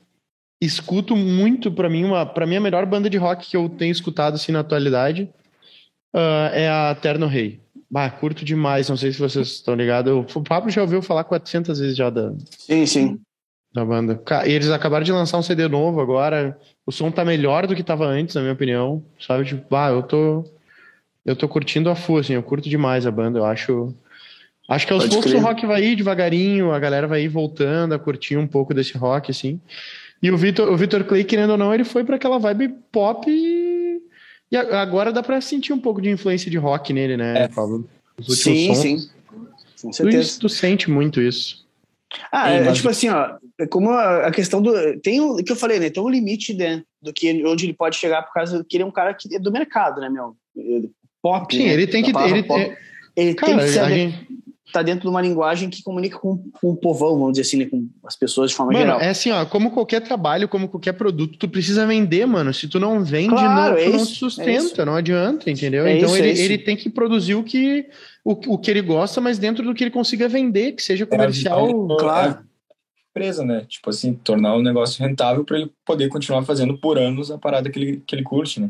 [0.60, 3.92] escuto muito, pra mim, uma, pra mim, a melhor banda de rock que eu tenho
[3.92, 5.30] escutado, assim, na atualidade
[6.14, 7.65] ah, é a Terno Rei.
[7.96, 10.36] Bah, curto demais, não sei se vocês estão ligados.
[10.36, 13.20] O Pablo já ouviu falar 400 vezes já da, Sim, sim.
[13.74, 14.22] da banda.
[14.46, 16.60] E eles acabaram de lançar um CD novo agora.
[16.86, 19.02] O som tá melhor do que tava antes, na minha opinião.
[19.18, 20.44] Sabe, tipo, bah, eu tô.
[21.26, 23.40] Eu tô curtindo a full, assim, eu curto demais a banda.
[23.40, 23.94] Eu acho.
[24.68, 25.42] Acho que aos Pode poucos crer.
[25.42, 28.98] o rock vai ir devagarinho, a galera vai ir voltando a curtir um pouco desse
[28.98, 29.58] rock, assim.
[30.22, 33.30] E o Vitor, o Vitor Clay, querendo ou não, ele foi pra aquela vibe pop
[34.52, 37.48] e, agora dá pra sentir um pouco de influência de rock nele, né, É.
[37.48, 37.88] Pablo?
[38.18, 38.78] Os últimos Sim, sons.
[38.82, 39.10] sim.
[39.82, 40.40] Com Tu, certeza.
[40.40, 41.66] tu sente muito isso.
[42.32, 44.72] Ah, é, mas- tipo assim, ó, é como a, a questão do.
[45.02, 45.90] Tem o que eu falei, né?
[45.90, 48.86] Tem um limite né, do que onde ele pode chegar por causa que ele é
[48.86, 50.36] um cara que é do mercado, né, meu?
[50.56, 51.54] Ele- Pop.
[51.56, 51.74] Sim, né?
[51.74, 52.12] ele tem que.
[52.18, 52.60] Ele, pop.
[52.62, 52.78] é-
[53.18, 54.28] Ele cara, tem que a ser, gente,
[54.80, 57.66] tá dentro de uma linguagem que comunica com, com o povão, vamos dizer assim, né?
[57.66, 59.00] Com as pessoas de forma Mano, geral.
[59.02, 62.54] é assim, ó, como qualquer trabalho, como qualquer produto, tu precisa vender, mano.
[62.54, 64.86] Se tu não vende, Claro, não, é tu não isso, é sustenta, isso.
[64.86, 65.86] não adianta, entendeu?
[65.86, 66.42] É então isso, é ele, isso.
[66.44, 67.86] ele tem que produzir o que,
[68.24, 71.70] o, o que ele gosta, mas dentro do que ele consiga vender, que seja comercial.
[71.70, 72.32] É, Claro.
[72.32, 72.56] é
[73.12, 73.66] empresa, né?
[73.68, 77.70] Tipo assim, tornar o negócio rentável para ele poder continuar fazendo por anos a parada
[77.70, 78.70] que ele, que ele curte, né?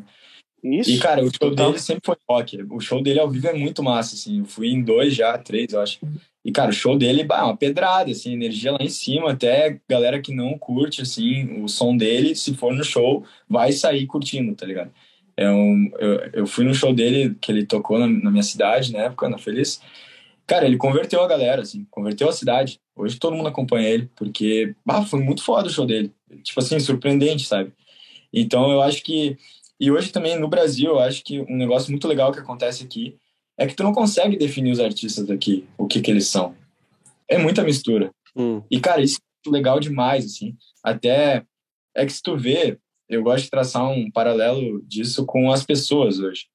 [0.64, 0.90] Isso.
[0.90, 1.68] E, cara, o show Total.
[1.68, 2.64] dele sempre foi rock.
[2.72, 4.40] O show dele ao vivo é muito massa, assim.
[4.40, 6.00] Eu fui em dois já, três, eu acho.
[6.44, 9.32] E, cara, o show dele, bah, é uma pedrada, assim, energia lá em cima.
[9.32, 14.06] Até galera que não curte, assim, o som dele, se for no show, vai sair
[14.06, 14.92] curtindo, tá ligado?
[15.38, 18.92] É um, eu, eu fui no show dele, que ele tocou na, na minha cidade,
[18.92, 19.82] na época, na Feliz.
[20.48, 22.80] Cara, ele converteu a galera, assim, converteu a cidade.
[22.96, 26.12] Hoje todo mundo acompanha ele, porque, bah, foi muito foda o show dele.
[26.44, 27.72] Tipo assim, surpreendente, sabe?
[28.32, 29.38] Então eu acho que.
[29.80, 33.18] E hoje também no Brasil, eu acho que um negócio muito legal que acontece aqui
[33.58, 36.56] é que tu não consegue definir os artistas daqui, o que que eles são.
[37.28, 38.12] É muita mistura.
[38.36, 38.62] Hum.
[38.70, 40.56] E, cara, isso é legal demais, assim.
[40.84, 41.46] Até
[41.96, 42.78] é que se tu vê,
[43.10, 46.48] eu gosto de traçar um paralelo disso com as pessoas hoje.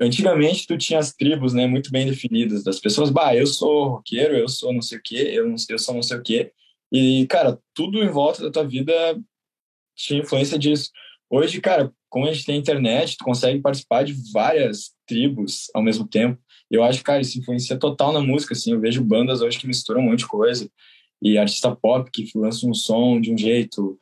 [0.00, 3.10] Antigamente, tu tinha as tribos, né, muito bem definidas das pessoas.
[3.10, 6.02] Bah, eu sou roqueiro, eu sou não sei o quê, eu, não, eu sou não
[6.02, 6.52] sei o quê.
[6.90, 8.92] E, cara, tudo em volta da tua vida
[9.94, 10.90] tinha influência disso.
[11.28, 16.06] Hoje, cara, como a gente tem internet, tu consegue participar de várias tribos ao mesmo
[16.06, 16.38] tempo.
[16.70, 18.72] Eu acho, cara, isso influencia total na música, assim.
[18.72, 20.68] Eu vejo bandas hoje que misturam um monte de coisa.
[21.22, 23.98] E artista pop que lança um som de um jeito,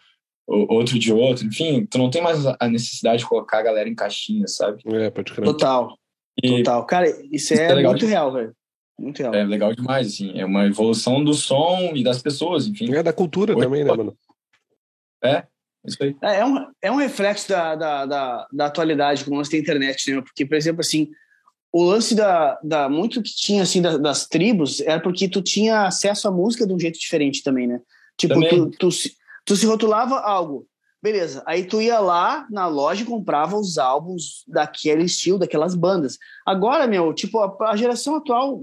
[0.46, 1.46] outro de outro.
[1.46, 4.82] Enfim, tu não tem mais a necessidade de colocar a galera em caixinhas, sabe?
[4.86, 5.44] É, pode crer.
[5.44, 5.96] Total,
[6.42, 6.86] E total.
[6.86, 8.54] Cara, isso Isso é, é legal muito de- real, velho.
[9.00, 9.34] Muito real.
[9.34, 10.38] é legal demais, assim.
[10.38, 12.92] É uma evolução do som e das pessoas, enfim.
[12.94, 14.16] É da cultura Oi, também, né, mano?
[15.22, 15.44] É,
[15.88, 16.16] isso aí.
[16.22, 20.12] É, é um, é um reflexo da, da, da, da atualidade, como nós tem internet,
[20.14, 20.20] né?
[20.22, 21.08] Porque, por exemplo, assim,
[21.72, 25.82] o lance da, da muito que tinha assim da- das tribos era porque tu tinha
[25.86, 27.80] acesso à música de um jeito diferente também, né?
[28.16, 28.50] Tipo, Também.
[28.50, 29.12] tu, tu, se-
[29.44, 30.66] tu se rotulava algo,
[31.02, 31.42] beleza?
[31.46, 36.18] Aí tu ia lá na loja e comprava os álbuns daquele estilo, daquelas bandas.
[36.46, 38.62] Agora, meu, tipo, a, a geração atual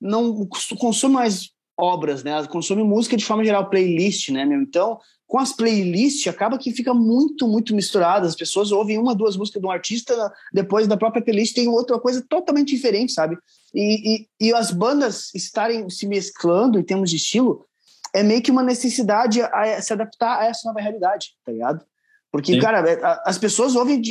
[0.00, 2.32] não cons- consome mais obras, né?
[2.32, 4.60] Ela consome música de forma geral, playlist, né, meu?
[4.60, 4.98] Então,
[5.30, 8.26] com as playlists, acaba que fica muito, muito misturado.
[8.26, 12.00] As pessoas ouvem uma, duas músicas de um artista, depois da própria playlist tem outra
[12.00, 13.38] coisa totalmente diferente, sabe?
[13.72, 17.64] E, e, e as bandas estarem se mesclando em termos de estilo
[18.12, 21.84] é meio que uma necessidade a se adaptar a essa nova realidade, tá ligado?
[22.32, 22.58] Porque, Sim.
[22.58, 24.02] cara, é, as pessoas ouvem.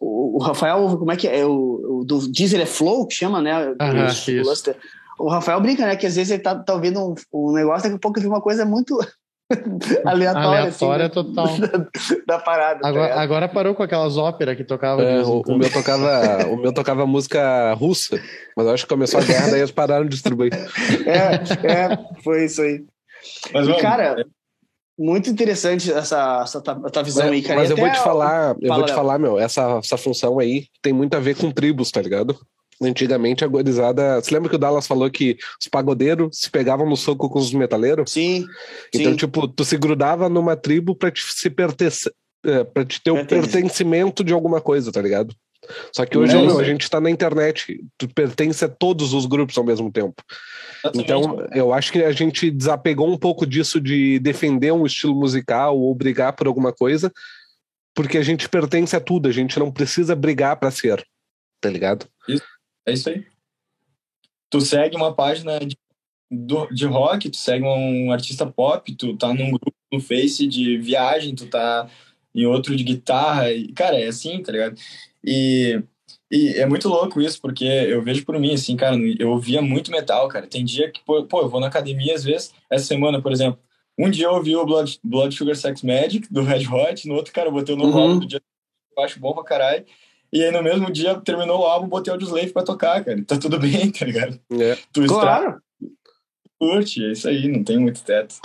[0.00, 1.44] O, o- Rafael, como é que é?
[1.44, 3.74] O, o do Diesel é Flow, que chama, né?
[3.78, 4.30] Aham, isso.
[4.30, 4.74] o.
[5.26, 5.96] O Rafael brinca, né?
[5.96, 8.32] Que às vezes ele tá, tá ouvindo um, um negócio, daqui a pouco ele vê
[8.32, 8.98] uma coisa muito
[10.04, 11.46] aleatória, Aleatória assim, total.
[11.58, 11.86] da,
[12.26, 12.80] da parada.
[12.80, 15.04] tá Agora, agora parou com aquelas óperas que tocava.
[15.04, 18.20] de É, o, o meu tocava, o meu tocava música russa,
[18.56, 20.52] mas eu acho que começou a guerra, daí eles pararam de distribuir.
[21.06, 21.34] É,
[21.66, 22.84] é, foi isso aí.
[23.52, 24.24] Mas, E, cara,
[24.98, 27.60] muito interessante essa, essa tua, tua visão aí, Mas, cara.
[27.60, 30.66] mas eu vou te falar, eu Fala, vou te falar, meu, essa, essa função aí
[30.82, 32.38] tem muito a ver com tribos, tá ligado?
[32.82, 34.20] Antigamente a gorizada.
[34.20, 37.52] Você lembra que o Dallas falou que os pagodeiros se pegavam no soco com os
[37.52, 38.10] metaleiros?
[38.10, 38.46] Sim,
[38.94, 39.16] Então, sim.
[39.16, 42.12] tipo, tu se grudava numa tribo pra te se pertencer.
[42.44, 43.48] é, Pra te ter o Pertence.
[43.50, 45.34] pertencimento de alguma coisa, tá ligado?
[45.92, 49.12] Só que hoje, É meu, isso a gente tá na internet, tu pertence a todos
[49.12, 50.14] os grupos ao mesmo tempo.
[50.82, 55.14] exatamente, Então, eu acho que a gente desapegou um pouco disso de defender um estilo
[55.14, 57.12] musical ou brigar por alguma coisa,
[57.94, 61.04] porque a gente pertence a tudo, a gente não precisa brigar pra ser,
[61.60, 62.06] tá ligado?
[62.90, 63.24] É isso aí.
[64.50, 65.76] Tu segue uma página de,
[66.30, 70.76] do- de rock, tu segue um artista pop, tu tá num grupo no Face de
[70.78, 71.88] viagem, tu tá
[72.34, 73.52] em outro de guitarra.
[73.52, 74.76] E, cara, é assim, tá ligado?
[75.24, 75.80] E,
[76.30, 79.90] e é muito louco isso, porque eu vejo por mim, assim, cara, eu ouvia muito
[79.92, 80.46] metal, cara.
[80.48, 83.60] Tem dia que, pô, eu vou na academia às vezes, essa semana, por exemplo,
[83.96, 87.32] um dia eu ouvi o Blood, Blood Sugar Sex Magic, do Red Hot, no outro,
[87.32, 88.18] cara, eu botei o novo Uhum.
[88.18, 88.42] do dia,
[88.96, 89.84] eu acho bom pra caralho.
[90.32, 93.22] E aí no mesmo dia terminou o álbum, botei o Slave pra tocar, cara.
[93.24, 94.38] Tá tudo bem, tá ligado?
[94.52, 94.76] É.
[94.92, 95.60] Tu Claro,
[96.58, 98.36] curte, é isso aí, não tem muito teto.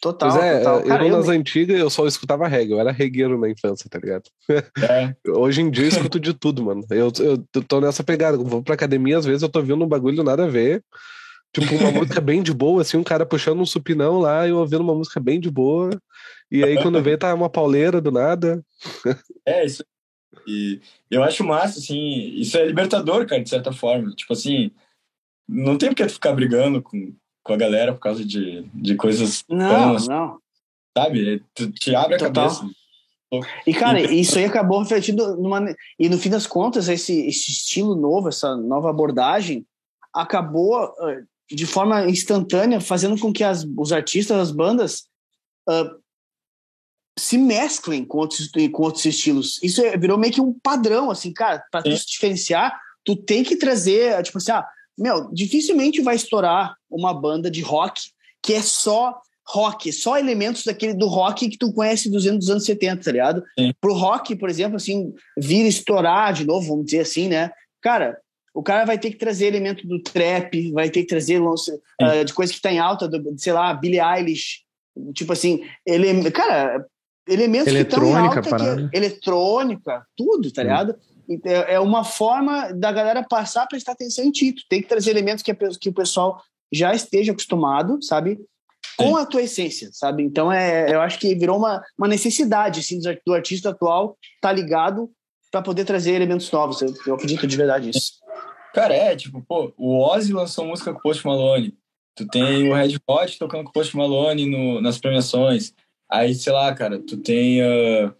[0.00, 0.82] total, Pois é, total.
[0.84, 3.98] Cara, eu eu, nas antigas eu só escutava reggae, eu era regueiro na infância, tá
[3.98, 4.24] ligado?
[4.48, 6.84] É, Hoje em dia eu escuto de tudo, mano.
[6.90, 7.12] Eu,
[7.54, 10.24] eu tô nessa pegada, eu vou pra academia, às vezes eu tô vendo um bagulho
[10.24, 10.82] nada a ver.
[11.52, 14.58] Tipo, uma música bem de boa, assim, um cara puxando um supinão lá e eu
[14.58, 15.90] ouvindo uma música bem de boa.
[16.50, 18.60] E aí quando vê, tá uma pauleira do nada.
[19.46, 19.84] é isso.
[20.46, 24.10] E eu acho massa, assim, isso é libertador, cara, de certa forma.
[24.12, 24.70] Tipo assim,
[25.48, 29.44] não tem porque tu ficar brigando com, com a galera por causa de, de coisas,
[29.48, 30.08] não, Vamos.
[30.08, 30.38] não.
[30.96, 31.42] sabe?
[31.54, 32.48] Tu te abre a Total.
[32.48, 32.70] cabeça.
[33.66, 35.74] E, cara, isso aí acabou refletindo numa.
[35.98, 39.64] E no fim das contas, esse, esse estilo novo, essa nova abordagem,
[40.12, 45.04] acabou eh, de forma instantânea fazendo com que as, os artistas, as bandas,
[45.68, 45.94] ah,
[47.18, 49.58] se mesclem com outros, com outros estilos.
[49.62, 51.96] Isso é- virou meio que um padrão, assim, cara, para tu Sim.
[51.96, 57.50] se diferenciar, tu tem que trazer, tipo assim, ah, meu, dificilmente vai estourar uma banda
[57.50, 58.10] de rock
[58.42, 62.50] que é só rock, só elementos daquele do rock que tu conhece dos anos, dos
[62.50, 63.42] anos 70, tá ligado?
[63.58, 63.72] Sim.
[63.80, 67.50] Pro rock, por exemplo, assim, vir estourar de novo, vamos dizer assim, né?
[67.82, 68.16] Cara,
[68.54, 71.40] o cara vai ter que trazer elemento do trap, vai ter que trazer
[72.00, 74.62] ah, de coisa que tá em alta, do, sei lá, Billie Eilish,
[75.14, 76.84] tipo assim, ele, cara,
[77.32, 80.96] elementos que estão em Eletrônica, alta, que, eletrônica, tudo, tá ligado?
[81.44, 84.52] É é uma forma da galera passar a prestar atenção em ti.
[84.52, 88.40] Tu tem que trazer elementos que, a que o pessoal já esteja acostumado, sabe?
[88.96, 90.24] Com a tua essência, sabe?
[90.24, 95.08] Então, é, eu acho que virou uma, uma necessidade assim, do artista atual estar ligado
[95.50, 96.82] para poder trazer elementos novos.
[96.82, 98.14] Eu, eu acredito de verdade nisso.
[98.74, 101.74] Cara, é, tipo, pô, o Ozzy lançou música com o Post Malone.
[102.14, 105.72] Tu tem o Red Hot tocando com o Post Malone no, nas premiações.
[106.10, 108.12] Aí, sei lá, cara, tu tem ah,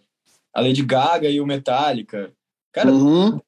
[0.53, 2.31] a Lady Gaga e o Metallica.
[2.71, 3.39] Cara, Uhum.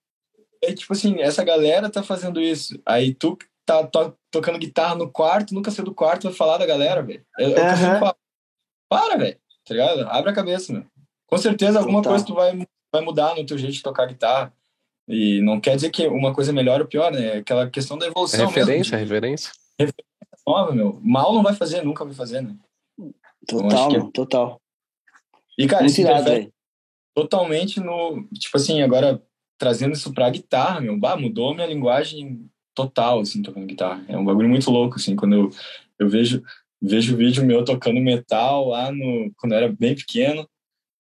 [0.61, 2.79] é tipo assim, essa galera tá fazendo isso.
[2.85, 6.65] Aí tu tá to- tocando guitarra no quarto, nunca saiu do quarto, vai falar da
[6.65, 7.25] galera, velho.
[7.39, 8.15] É, é sempre falo.
[8.89, 9.37] Para, velho.
[9.65, 10.01] Tá ligado?
[10.09, 10.85] Abre a cabeça, meu.
[11.27, 12.11] Com certeza alguma Total.
[12.13, 14.53] coisa tu vai, vai mudar no teu jeito de tocar guitarra.
[15.07, 17.27] E não quer dizer que uma coisa é melhor ou pior, né?
[17.27, 19.13] É aquela questão da É evolução referência, é mesmo.
[19.13, 19.51] referência.
[19.79, 19.91] de
[20.45, 20.99] nova, meu.
[21.01, 22.55] Mal não vai fazer, nunca vai fazer, né?
[23.49, 24.61] Acho Total, é- meu, total.
[25.57, 26.51] E, cara, Muito isso irado,
[27.13, 28.27] totalmente no.
[28.33, 29.21] Tipo assim, agora
[29.57, 34.03] trazendo isso pra guitarra, meu, bah, mudou minha linguagem total, assim, tocando guitarra.
[34.07, 35.49] É um bagulho muito louco, assim, quando eu,
[35.99, 36.43] eu vejo,
[36.81, 39.31] vejo vídeo meu tocando metal lá no.
[39.37, 40.47] quando eu era bem pequeno,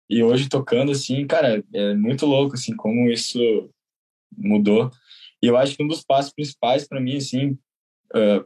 [0.08, 3.38] e hoje tocando, assim, cara, é muito louco, assim, como isso
[4.36, 4.90] mudou.
[5.42, 7.58] E eu acho que um dos passos principais para mim, assim,
[8.14, 8.44] ah,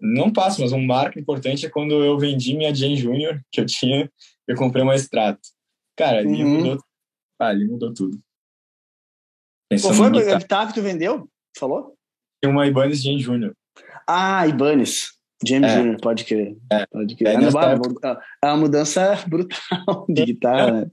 [0.00, 3.66] não passo, mas um marco importante é quando eu vendi minha Jane Júnior, que eu
[3.66, 4.10] tinha,
[4.48, 5.40] eu comprei uma extrato.
[5.96, 6.56] Cara, ali Uhum.
[6.58, 6.78] mudou,
[7.38, 8.16] ah, ali mudou tudo.
[8.16, 11.28] Qual Pensando foi em a guitarra, guitarra que tu vendeu?
[11.56, 11.94] Falou?
[12.42, 13.54] tinha uma Ibanez Jane Júnior.
[14.08, 15.12] Ah, Ibanez.
[15.46, 15.82] James É.
[15.82, 16.56] Jr., pode crer.
[16.70, 16.86] É.
[16.86, 17.28] Pode crer.
[17.28, 20.90] É, É, época- é uma mudança brutal de guitarra, né?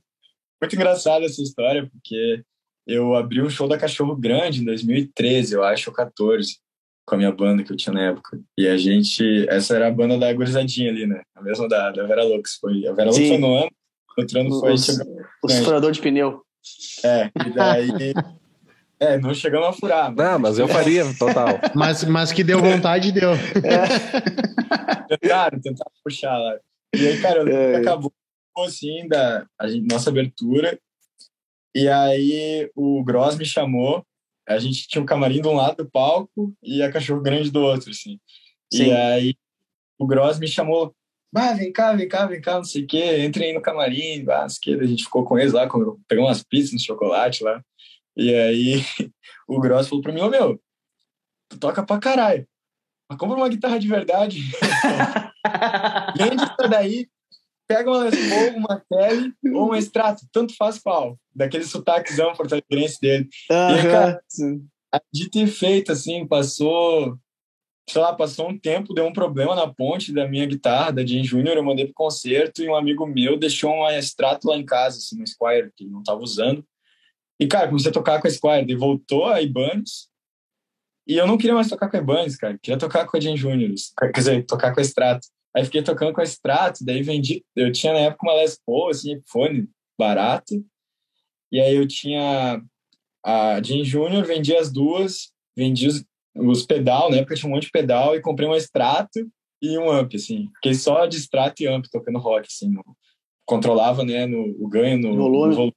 [0.61, 2.43] Muito engraçada essa história, porque
[2.87, 6.59] eu abri um show da Cachorro Grande em 2013, eu acho, ou 14,
[7.07, 8.37] com a minha banda que eu tinha na época.
[8.57, 11.21] E a gente, essa era a banda da gurizadinha ali, né?
[11.33, 12.57] A mesma da, da Vera Lux.
[12.59, 13.71] Foi, a Vera Lux foi no ano,
[14.17, 14.73] o outro ano foi...
[14.73, 16.41] Os, chegou- os furador de pneu.
[17.03, 17.87] É, e daí...
[18.99, 20.11] É, não chegamos a furar.
[20.11, 21.49] mas Não, mas eu faria, total.
[21.75, 23.29] Mas, mas que deu vontade, deu.
[25.07, 26.57] Tentaram, tentaram puxar lá.
[26.95, 27.75] E aí, cara, é.
[27.75, 28.11] acabou
[28.65, 30.79] assim da a gente, nossa abertura.
[31.75, 34.03] E aí o Gross me chamou.
[34.47, 37.61] A gente tinha um camarim de um lado do palco e a cachorro grande do
[37.61, 38.19] outro, assim.
[38.71, 38.87] Sim.
[38.87, 39.35] E aí
[39.99, 40.95] o Gross me chamou.
[41.35, 43.25] Ah, vem cá, vem cá, vem cá, não sei o quê.
[43.25, 44.83] Entrei no camarim, ah, não sei o quê.
[44.83, 45.67] A gente ficou com eles lá,
[46.07, 47.61] pegou umas pizzas de chocolate lá.
[48.15, 48.81] E aí
[49.47, 50.59] o Gross falou pra mim, ô meu,
[51.49, 52.47] tu toca pra caralho.
[53.09, 54.39] Mas compra uma guitarra de verdade.
[56.17, 57.07] Vende isso daí,
[57.67, 61.17] pega uma Paul, uma Kelly ou um extrato, tanto faz qual.
[61.35, 63.27] Daquele sotaquezão português dele.
[63.51, 63.77] Uhum.
[63.77, 64.23] E, cara,
[65.13, 67.17] de ter feito, assim, passou
[67.89, 71.23] sei lá, passou um tempo, deu um problema na ponte da minha guitarra, da Jane
[71.23, 74.97] Júnior, eu mandei pro concerto e um amigo meu deixou um extrato lá em casa,
[74.97, 76.65] assim, um Squire, que ele não tava usando.
[77.39, 80.09] E, cara, comecei a tocar com a Squire, ele voltou a Ibanez,
[81.07, 83.37] e eu não queria mais tocar com a Ibanez, cara, queria tocar com a Jane
[83.37, 85.25] Júnior, quer dizer, tocar com a Extrato.
[85.57, 88.89] Aí fiquei tocando com a Extrato, daí vendi, eu tinha na época uma Les Paul,
[88.89, 90.53] assim, fone barato,
[91.51, 92.61] e aí eu tinha
[93.25, 96.05] a Jane Júnior, vendi as duas, vendi os,
[96.35, 99.27] os pedal, na época tinha um monte de pedal, e comprei um extrato
[99.59, 100.47] e um amp, assim.
[100.57, 102.69] Fiquei só de extrato e amp tocando rock, assim.
[102.69, 102.83] No,
[103.43, 105.49] controlava, né, no, o ganho no, volume.
[105.49, 105.75] No volume.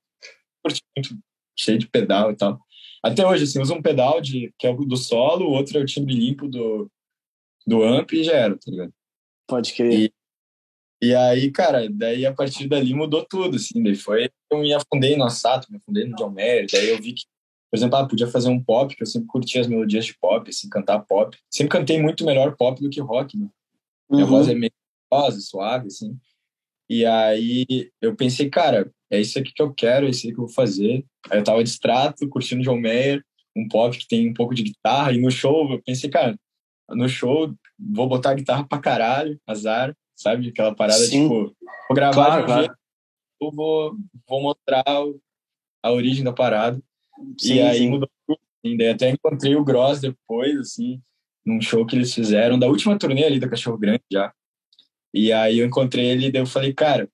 [0.95, 1.19] Muito
[1.59, 2.61] cheio de pedal e tal.
[3.03, 5.81] Até hoje, assim, uso um pedal de, que é o do solo, o outro é
[5.81, 6.91] o timbre limpo do,
[7.67, 8.93] do amp e já era, tá ligado?
[9.51, 9.93] Pode crer.
[9.93, 10.13] E,
[11.03, 13.83] e aí, cara, daí a partir dali mudou tudo, assim.
[13.83, 17.13] Daí foi, eu me afundei no Assato, me afundei no John Mayer, daí eu vi
[17.13, 17.25] que
[17.71, 20.51] por exemplo, ah, podia fazer um pop, que eu sempre curti as melodias de pop,
[20.51, 21.39] assim, cantar pop.
[21.49, 23.49] Sempre cantei muito melhor pop do que rock, né?
[24.11, 24.31] Minha uhum.
[24.31, 24.73] voz é meio
[25.13, 26.19] rosa, suave, assim.
[26.89, 27.65] E aí
[28.01, 30.55] eu pensei, cara, é isso aqui que eu quero, é isso aqui que eu vou
[30.55, 31.05] fazer.
[31.31, 33.25] Aí eu tava distrato, curtindo John Mayer,
[33.57, 36.37] um pop que tem um pouco de guitarra, e no show eu pensei, cara,
[36.91, 40.49] no show vou botar guitarra pra caralho, azar, sabe?
[40.49, 41.23] Aquela parada, Sim.
[41.23, 41.57] tipo,
[41.89, 42.77] vou gravar claro, claro.
[43.41, 43.97] eu vou,
[44.29, 44.85] vou mostrar
[45.83, 46.81] a origem da parada.
[47.39, 47.91] Sim, e aí sim.
[47.91, 48.41] mudou tudo.
[48.77, 51.01] Daí até encontrei o Gross depois, assim,
[51.45, 54.33] num show que eles fizeram, da última turnê ali da Cachorro Grande já.
[55.13, 57.09] E aí eu encontrei ele e daí eu falei, cara,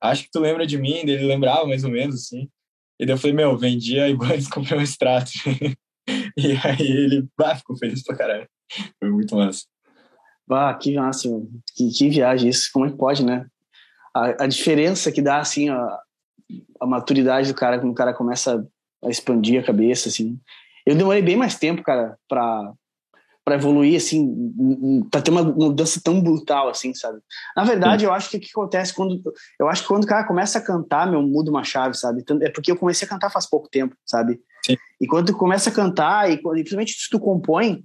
[0.00, 2.48] acho que tu lembra de mim, ele lembrava mais ou menos, assim.
[2.98, 5.30] E daí eu falei, meu, vendi a Ibanez, comprei um extrato.
[6.36, 8.48] e aí ele, bah, ficou feliz pra caralho.
[8.98, 9.64] Foi muito massa.
[10.46, 11.28] Bah, que massa,
[11.74, 13.46] que, que viagem isso, como é que pode, né?
[14.14, 15.98] A, a diferença que dá, assim, a,
[16.80, 18.66] a maturidade do cara quando o cara começa
[19.04, 20.40] a expandir a cabeça, assim.
[20.86, 22.72] Eu demorei bem mais tempo, cara, pra,
[23.44, 27.20] pra evoluir, assim, pra ter uma mudança tão brutal, assim, sabe?
[27.54, 28.06] Na verdade, Sim.
[28.06, 29.20] eu acho que o que acontece quando...
[29.60, 32.24] Eu acho que quando o cara começa a cantar, meu, muda uma chave, sabe?
[32.40, 34.40] É porque eu comecei a cantar faz pouco tempo, sabe?
[34.64, 34.76] Sim.
[34.98, 37.84] E quando tu começa a cantar, e principalmente se tu compõe,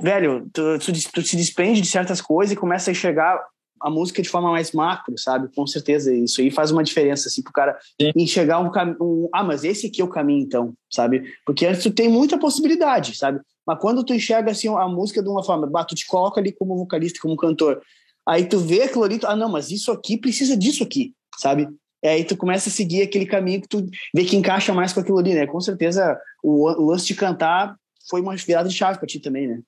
[0.00, 3.40] velho, tu, tu, tu se desprende de certas coisas e começa a enxergar
[3.80, 5.48] a música de forma mais macro, sabe?
[5.54, 8.12] Com certeza, isso aí faz uma diferença, assim, pro cara Sim.
[8.14, 8.96] enxergar um caminho.
[9.00, 11.24] Um, ah, mas esse aqui é o caminho, então, sabe?
[11.46, 13.40] Porque antes tu tem muita possibilidade, sabe?
[13.66, 16.52] Mas quando tu enxerga, assim, a música de uma forma, bah, tu te coloca ali
[16.52, 17.80] como vocalista, como cantor,
[18.28, 21.66] aí tu vê aquilo ali, tu, ah, não, mas isso aqui precisa disso aqui, sabe?
[22.02, 25.00] E aí tu começa a seguir aquele caminho que tu vê que encaixa mais com
[25.00, 25.46] aquilo ali, né?
[25.46, 27.76] Com certeza o, o lance de cantar
[28.10, 29.62] foi uma virada de chave para ti também, né?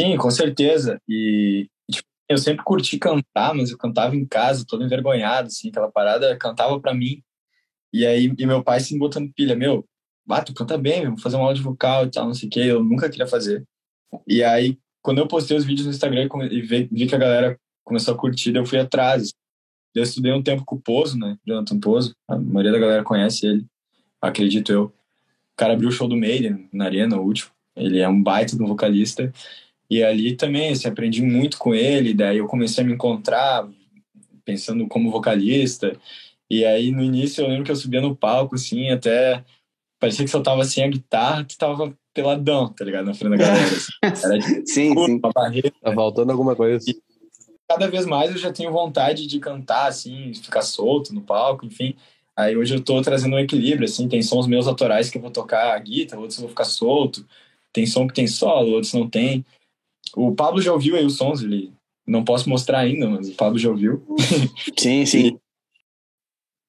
[0.00, 1.00] Sim, com certeza.
[1.08, 1.68] E,
[2.32, 6.80] eu sempre curti cantar, mas eu cantava em casa, todo envergonhado, assim, aquela parada, cantava
[6.80, 7.22] para mim.
[7.92, 9.86] E aí, e meu pai se botando pilha, meu,
[10.30, 12.60] ah, tu canta bem, vamos fazer um áudio vocal e tal, não sei o que,
[12.60, 13.66] eu nunca queria fazer.
[14.26, 18.14] E aí, quando eu postei os vídeos no Instagram e vi que a galera começou
[18.14, 19.32] a curtir, eu fui atrás.
[19.94, 23.46] Eu estudei um tempo com o Pozo, né, Jonathan Pozo, a maioria da galera conhece
[23.46, 23.66] ele,
[24.22, 24.84] acredito eu.
[24.84, 27.50] O cara abriu o show do Maiden na Arena, o último.
[27.76, 29.32] Ele é um baita de um vocalista.
[29.90, 33.68] E ali também, assim, aprendi muito com ele, daí eu comecei a me encontrar
[34.44, 35.96] pensando como vocalista.
[36.50, 39.44] E aí no início eu lembro que eu subia no palco, assim, até
[39.98, 43.06] parecia que se eu tava sem a guitarra, tu tava peladão, tá ligado?
[43.06, 43.64] Na frente da galera.
[43.64, 43.92] Assim.
[44.24, 45.18] Era de sim, sim.
[45.18, 45.72] uma barreira.
[45.80, 46.84] Tá faltando alguma coisa.
[46.90, 47.00] E
[47.68, 51.94] cada vez mais eu já tenho vontade de cantar, assim, ficar solto no palco, enfim.
[52.36, 55.30] Aí hoje eu tô trazendo um equilíbrio, assim, tem sons meus autorais que eu vou
[55.30, 57.26] tocar a guitarra, outros eu vou ficar solto.
[57.72, 59.44] Tem som que tem solo, outros não tem.
[60.14, 61.72] O Pablo já ouviu aí os sons, ele
[62.06, 64.04] não posso mostrar ainda, mas o Pablo já ouviu.
[64.78, 65.38] Sim, sim.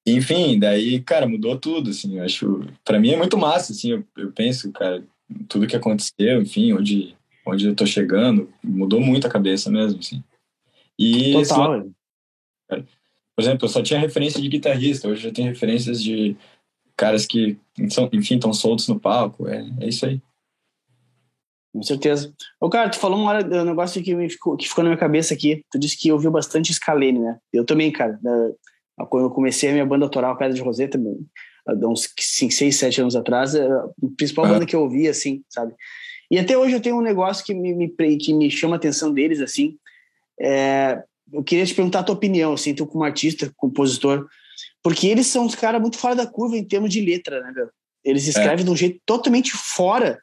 [0.05, 3.91] E, enfim, daí, cara, mudou tudo, assim, eu acho, para mim é muito massa, assim,
[3.91, 5.03] eu, eu penso, cara,
[5.47, 10.21] tudo que aconteceu, enfim, onde, onde eu tô chegando, mudou muito a cabeça mesmo, assim.
[10.99, 11.79] E Total.
[11.79, 11.93] Esse,
[13.35, 16.35] por exemplo, eu só tinha referência de guitarrista, hoje eu tenho referências de
[16.95, 17.57] caras que,
[18.13, 20.21] enfim, estão soltos no palco, é, é isso aí.
[21.73, 22.31] Com certeza.
[22.61, 24.99] Ô, cara, tu falou uma hora um negócio que, me ficou, que ficou na minha
[24.99, 25.65] cabeça aqui.
[25.71, 27.37] Tu disse que ouviu bastante Scalene, né?
[27.51, 28.19] Eu também, cara.
[29.09, 31.01] Quando eu comecei a minha banda autoral, Pedra de Roseta,
[31.67, 35.73] há uns 5, 6, 7 anos atrás, a principal banda que eu ouvi, assim, sabe?
[36.29, 39.11] E até hoje eu tenho um negócio que me, me que me chama a atenção
[39.11, 39.75] deles, assim.
[40.39, 41.01] É,
[41.31, 44.27] eu queria te perguntar a tua opinião, assim, tu como artista, compositor,
[44.83, 47.69] porque eles são uns caras muito fora da curva em termos de letra, né, meu?
[48.03, 48.63] Eles escrevem é.
[48.63, 50.19] de um jeito totalmente fora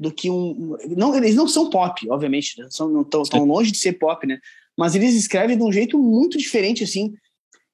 [0.00, 0.78] do que um.
[0.96, 2.66] Não, eles não são pop, obviamente, né?
[2.70, 4.38] são, não estão longe de ser pop, né?
[4.76, 7.12] Mas eles escrevem de um jeito muito diferente, assim.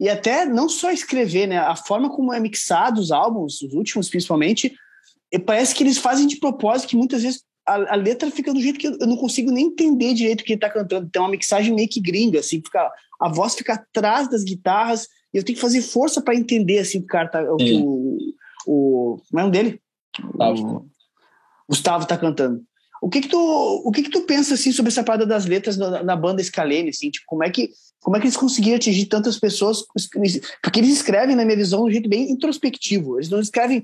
[0.00, 1.58] E até não só escrever, né?
[1.58, 4.74] A forma como é mixado os álbuns, os últimos principalmente,
[5.46, 8.78] parece que eles fazem de propósito, que muitas vezes a, a letra fica do jeito
[8.78, 11.08] que eu não consigo nem entender direito o que ele tá cantando.
[11.08, 15.38] Tem uma mixagem meio que gringa, assim, fica, a voz fica atrás das guitarras e
[15.38, 17.42] eu tenho que fazer força para entender, assim, o cara tá.
[17.42, 18.18] O, o,
[18.66, 19.80] o, como é o nome dele?
[20.34, 20.86] O,
[21.68, 22.62] Gustavo tá cantando.
[23.02, 25.76] O que que tu, o que que tu pensa assim sobre essa parada das letras
[25.76, 29.06] na, na banda Scalene, assim, tipo, como é que como é que eles conseguiram atingir
[29.06, 29.84] tantas pessoas?
[30.62, 33.18] Porque eles escrevem, na minha visão, de um jeito bem introspectivo.
[33.18, 33.82] Eles não escrevem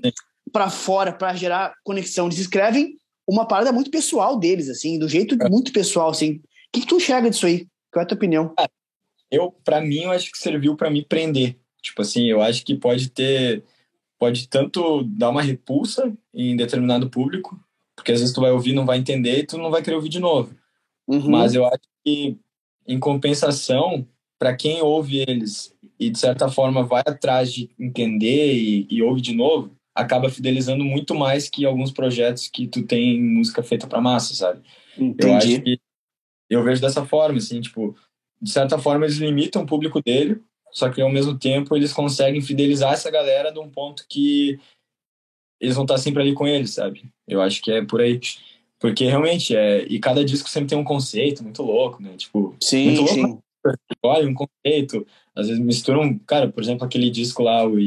[0.51, 2.95] para fora para gerar conexão, eles escrevem
[3.27, 5.49] uma parada muito pessoal deles, assim, do jeito é.
[5.49, 6.35] muito pessoal, assim.
[6.35, 7.67] O que, que tu enxerga disso aí?
[7.91, 8.53] Qual é a tua opinião?
[8.57, 8.69] Ah,
[9.29, 11.57] eu, para mim, eu acho que serviu para me prender.
[11.81, 13.63] Tipo assim, eu acho que pode ter,
[14.17, 17.59] pode tanto dar uma repulsa em determinado público,
[17.95, 20.09] porque às vezes tu vai ouvir, não vai entender e tu não vai querer ouvir
[20.09, 20.55] de novo.
[21.07, 21.29] Uhum.
[21.29, 22.37] Mas eu acho que,
[22.87, 24.07] em compensação,
[24.39, 29.21] para quem ouve eles e de certa forma vai atrás de entender e, e ouve
[29.21, 34.01] de novo, acaba fidelizando muito mais que alguns projetos que tu tem música feita para
[34.01, 34.61] massa, sabe?
[34.97, 35.27] Entendi.
[35.27, 35.79] Eu acho que
[36.49, 37.95] eu vejo dessa forma, assim, tipo,
[38.41, 40.41] de certa forma eles limitam o público dele,
[40.71, 44.59] só que ao mesmo tempo eles conseguem fidelizar essa galera de um ponto que
[45.59, 47.03] eles vão estar sempre ali com eles, sabe?
[47.33, 48.19] Eu acho que é por aí.
[48.79, 49.83] Porque realmente é.
[49.83, 52.15] E cada disco sempre tem um conceito muito louco, né?
[52.17, 53.43] Tipo, sim, muito louco.
[53.65, 53.73] Sim.
[54.03, 55.07] Olha, um conceito.
[55.35, 56.17] Às vezes misturam.
[56.19, 57.77] Cara, por exemplo, aquele disco lá, o.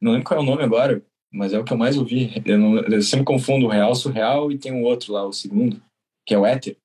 [0.00, 1.02] Não lembro qual é o nome agora,
[1.32, 2.42] mas é o que eu mais ouvi.
[2.44, 5.82] Eu, não, eu sempre confundo o real, surreal e tem um outro lá, o segundo,
[6.26, 6.76] que é o éter.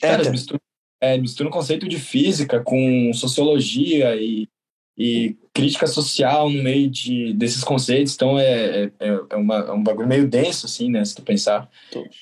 [0.00, 0.60] Cara, misturam,
[1.00, 4.48] é, misturam um conceito de física com sociologia e
[4.96, 8.14] e crítica social no meio de, desses conceitos.
[8.14, 11.04] Então é, é, é, uma, é um bagulho meio denso, assim, né?
[11.04, 11.70] Se tu pensar.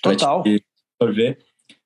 [0.02, 0.42] Total.
[0.42, 1.38] Ver.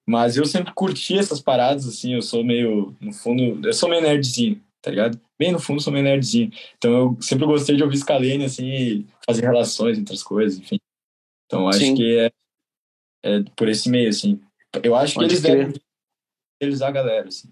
[0.06, 2.14] Mas eu sempre curti essas paradas, assim.
[2.14, 5.20] Eu sou meio, no fundo, eu sou meio nerdzinho, tá ligado?
[5.38, 6.50] Bem no fundo, sou meio nerdzinho.
[6.76, 10.78] Então eu sempre gostei de ouvir Scalene, assim, fazer relações entre as coisas, enfim.
[11.46, 11.94] Então acho Sim.
[11.94, 12.30] que é,
[13.24, 14.40] é por esse meio, assim.
[14.82, 15.56] Eu acho Pode que eles crer.
[15.66, 15.80] devem
[16.60, 17.48] utilizar a galera, assim.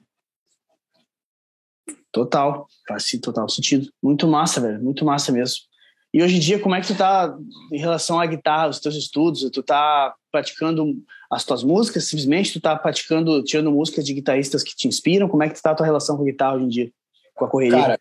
[2.13, 3.89] Total, faz total sentido.
[4.03, 5.57] Muito massa, velho, muito massa mesmo.
[6.15, 7.35] E hoje em dia, como é que tu tá
[7.73, 9.49] em relação à guitarra, os teus estudos?
[9.51, 10.95] Tu tá praticando
[11.31, 12.53] as tuas músicas, simplesmente?
[12.53, 15.27] Tu tá praticando, tirando músicas de guitarristas que te inspiram?
[15.27, 16.93] Como é que tu tá a tua relação com a guitarra hoje em dia?
[17.35, 17.81] Com a correria?
[17.81, 18.01] Cara,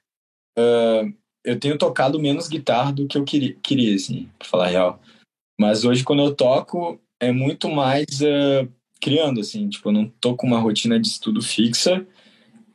[0.60, 1.14] uh,
[1.44, 5.02] eu tenho tocado menos guitarra do que eu queria, queria assim, pra falar a real.
[5.58, 8.70] Mas hoje, quando eu toco, é muito mais uh,
[9.02, 9.70] criando, assim.
[9.70, 12.06] Tipo, eu não tô com uma rotina de estudo fixa,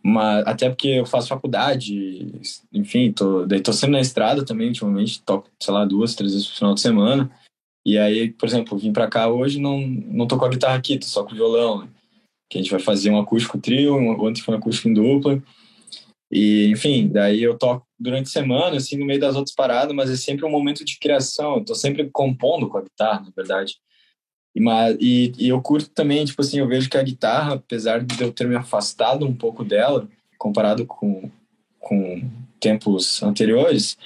[0.08, 2.30] mas, até porque eu faço faculdade,
[2.72, 6.46] enfim, tô, daí tô sempre na estrada também, ultimamente, toco, sei lá, duas, três vezes
[6.46, 7.28] por final de semana.
[7.84, 10.96] E aí, por exemplo, vim para cá hoje, não, não tô com a guitarra aqui,
[10.96, 11.88] tô só com o violão, né?
[12.48, 15.42] Que a gente vai fazer um acústico trio, ontem foi um acústico em dupla.
[16.30, 20.08] E, enfim, daí eu toco durante a semana, assim, no meio das outras paradas, mas
[20.08, 23.74] é sempre um momento de criação, eu tô sempre compondo com a guitarra, na verdade.
[24.56, 24.62] E,
[24.98, 28.32] e, e, eu curto também, tipo assim, eu vejo que a guitarra, apesar de eu
[28.32, 31.30] ter me afastado um pouco dela, comparado com,
[31.78, 32.22] com
[32.58, 33.98] tempos anteriores,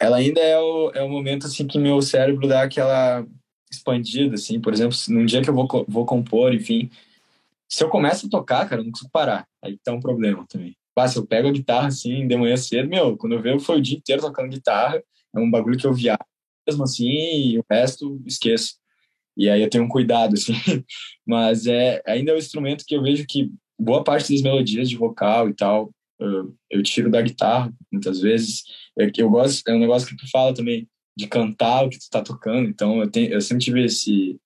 [0.00, 3.24] ela ainda é o, é o momento, assim, que meu cérebro dá aquela
[3.70, 4.60] expandida, assim.
[4.60, 6.90] Por exemplo, num dia que eu vou, vou compor, enfim,
[7.68, 9.46] se eu começo a tocar, cara, eu não consigo parar.
[9.62, 10.76] Aí tá um problema também.
[10.96, 13.78] Mas se eu pego a guitarra, assim, de manhã cedo, meu, quando eu vejo, foi
[13.78, 15.00] o dia inteiro tocando guitarra,
[15.34, 16.18] é um bagulho que eu viajo
[16.66, 18.74] mesmo assim, e o resto esqueço.
[19.38, 20.52] E aí eu tenho um cuidado, assim.
[21.24, 24.96] Mas é, ainda é um instrumento que eu vejo que boa parte das melodias de
[24.96, 28.64] vocal e tal, eu, eu tiro da guitarra, muitas vezes.
[28.96, 32.10] Eu, eu gosto, é um negócio que tu fala também, de cantar o que tu
[32.10, 32.68] tá tocando.
[32.68, 34.40] Então eu, tenho, eu sempre tive esse,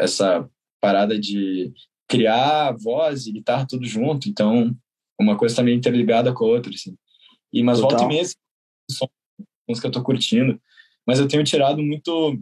[0.00, 0.48] essa
[0.80, 1.72] parada de
[2.08, 4.28] criar voz e guitarra tudo junto.
[4.28, 4.74] Então
[5.20, 6.96] uma coisa também tá interligada com a outra, assim.
[7.52, 7.98] E, mas Total.
[7.98, 8.28] volta e meia,
[8.90, 9.08] som,
[9.68, 10.60] música eu tô curtindo.
[11.06, 12.38] Mas eu tenho tirado muito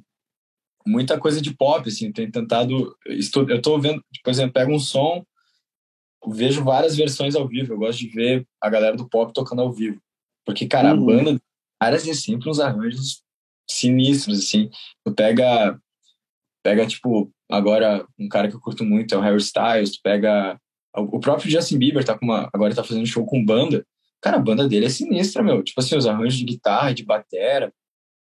[0.87, 4.79] muita coisa de pop, assim, tenho tentado, estou, eu estou vendo, por exemplo, pego um
[4.79, 5.25] som,
[6.27, 9.73] vejo várias versões ao vivo, eu gosto de ver a galera do pop tocando ao
[9.73, 10.01] vivo,
[10.45, 11.03] porque, cara, uhum.
[11.03, 11.43] a banda,
[11.81, 13.23] caras é sempre uns arranjos
[13.69, 14.71] sinistros, assim,
[15.05, 15.79] tu pega,
[16.63, 20.59] pega, tipo, Agora, um cara que eu curto muito é o Harry Styles, tu pega
[20.95, 23.87] o próprio Justin Bieber tá com uma, agora tá fazendo show com banda.
[24.23, 25.63] Cara, a banda dele é sinistra, meu.
[25.63, 27.71] Tipo assim, os arranjos de guitarra, de batera,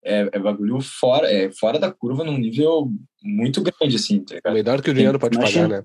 [0.03, 2.91] é, é bagulho fora, é fora da curva num nível
[3.23, 4.53] muito grande, assim, tá ligado?
[4.53, 5.83] Melhor que o dinheiro pode pagar, né?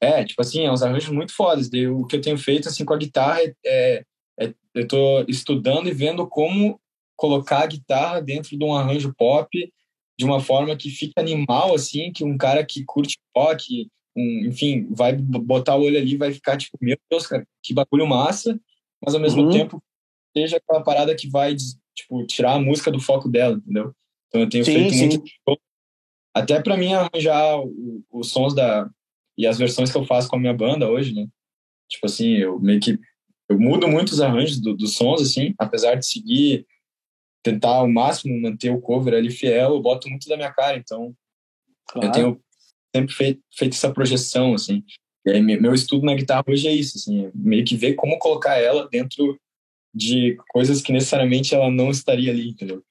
[0.00, 1.68] É, tipo assim, é uns arranjos muito fodas.
[1.68, 4.04] o que eu tenho feito, assim, com a guitarra é, é,
[4.40, 6.80] é, eu tô estudando e vendo como
[7.14, 9.72] colocar a guitarra dentro de um arranjo pop
[10.18, 14.88] de uma forma que fique animal, assim, que um cara que curte rock, um, enfim,
[14.90, 18.58] vai botar o olho ali vai ficar tipo, meu Deus, cara, que bagulho massa,
[19.04, 19.50] mas ao mesmo uhum.
[19.50, 19.82] tempo
[20.36, 21.54] seja aquela parada que vai,
[21.94, 23.94] tipo, tirar a música do foco dela, entendeu?
[24.28, 25.06] Então eu tenho sim, feito sim.
[25.08, 25.60] muito
[26.34, 27.58] até para mim arranjar
[28.10, 28.88] os sons da
[29.36, 31.26] e as versões que eu faço com a minha banda hoje, né?
[31.88, 32.98] Tipo assim, eu meio que
[33.48, 36.66] eu mudo muito os arranjos do, dos sons assim, apesar de seguir
[37.42, 41.14] tentar ao máximo manter o cover ali fiel, eu boto muito da minha cara, então
[41.88, 42.08] claro.
[42.08, 42.40] eu tenho
[42.94, 44.84] sempre feito, feito essa projeção, assim.
[45.26, 48.18] E aí, meu estudo na guitarra hoje é isso, assim, é meio que ver como
[48.18, 49.38] colocar ela dentro
[49.94, 52.82] de coisas que necessariamente ela não estaria ali, entendeu?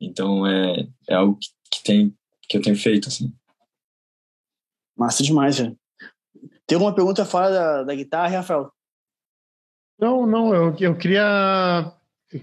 [0.00, 2.14] Então é, é algo que, que, tem,
[2.48, 3.32] que eu tenho feito, assim.
[4.96, 5.76] Massa demais, velho.
[6.66, 8.70] Tem alguma pergunta fora da, da guitarra, Rafael?
[9.98, 11.92] Não, não, eu, eu queria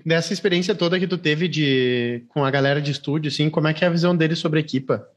[0.05, 3.73] nessa experiência toda que tu teve de com a galera de estúdio, assim, como é
[3.73, 5.07] que é a visão deles sobre a equipa?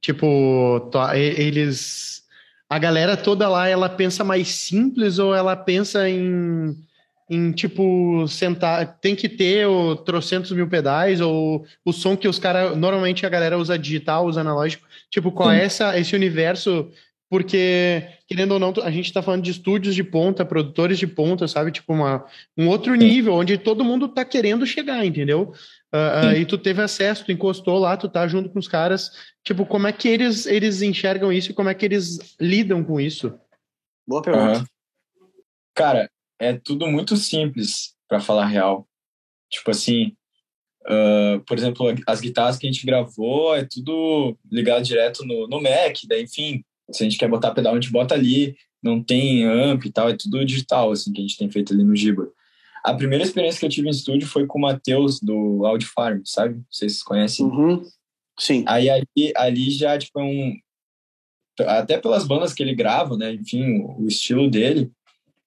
[0.00, 2.22] Tipo, eles.
[2.68, 6.74] A galera toda lá, ela pensa mais simples ou ela pensa em,
[7.28, 8.98] em tipo, sentar.
[9.00, 12.76] Tem que ter o trocentos mil pedais ou o som que os caras.
[12.76, 14.86] Normalmente a galera usa digital, usa analógico.
[15.10, 16.90] Tipo, qual é essa, esse universo
[17.34, 21.48] porque, querendo ou não, a gente está falando de estúdios de ponta, produtores de ponta,
[21.48, 21.72] sabe?
[21.72, 22.24] Tipo, uma,
[22.56, 25.52] um outro nível, onde todo mundo está querendo chegar, entendeu?
[25.92, 29.10] Uh, uh, e tu teve acesso, tu encostou lá, tu tá junto com os caras.
[29.42, 33.00] Tipo, como é que eles, eles enxergam isso e como é que eles lidam com
[33.00, 33.36] isso?
[34.06, 34.60] Boa pergunta.
[34.60, 34.64] Uhum.
[35.74, 36.08] Cara,
[36.38, 38.86] é tudo muito simples, para falar real.
[39.50, 40.16] Tipo assim,
[40.86, 45.60] uh, por exemplo, as guitarras que a gente gravou é tudo ligado direto no, no
[45.60, 49.44] Mac, daí, enfim, se a gente quer botar pedal, a gente bota ali, não tem
[49.44, 52.30] amp e tal, é tudo digital, assim, que a gente tem feito ali no Giba.
[52.84, 56.20] A primeira experiência que eu tive em estúdio foi com o Matheus, do Audi Farm,
[56.24, 56.62] sabe?
[56.70, 57.46] Vocês conhecem?
[57.46, 57.82] Uhum.
[58.38, 58.62] Sim.
[58.66, 60.54] Aí ali, ali já, tipo, é um...
[61.60, 63.32] Até pelas bandas que ele grava, né?
[63.32, 64.92] Enfim, o, o estilo dele.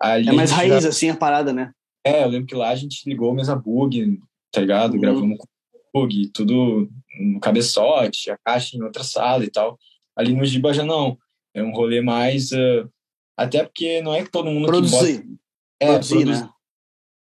[0.01, 0.89] É mais raiz, já...
[0.89, 1.71] assim, a parada, né?
[2.05, 4.19] É, eu lembro que lá a gente ligou mesa bug,
[4.51, 4.93] tá ligado?
[4.93, 5.01] Uhum.
[5.01, 5.47] Gravamos com
[5.93, 6.89] bug, tudo
[7.19, 9.77] no cabeçote, a caixa em outra sala e tal.
[10.15, 11.17] Ali no Giba já não.
[11.53, 12.51] É um rolê mais.
[12.51, 12.89] Uh,
[13.37, 15.23] até porque não é que todo mundo produzir.
[15.23, 15.37] Bota...
[15.79, 16.49] É, produzir, produzir, né?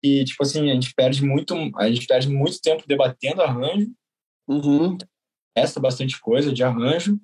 [0.02, 3.90] E, tipo assim, a gente perde muito, a gente perde muito tempo debatendo arranjo.
[4.48, 4.96] Uhum.
[5.56, 7.18] Resta bastante coisa de arranjo,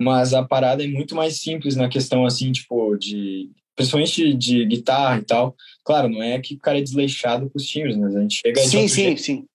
[0.00, 3.50] mas a parada é muito mais simples na questão, assim, tipo, de.
[3.76, 5.54] Principalmente de, de guitarra e tal.
[5.84, 8.60] Claro, não é que o cara é desleixado com os timbres, mas a gente chega.
[8.62, 9.20] Sim, sim, jeito.
[9.20, 9.46] sim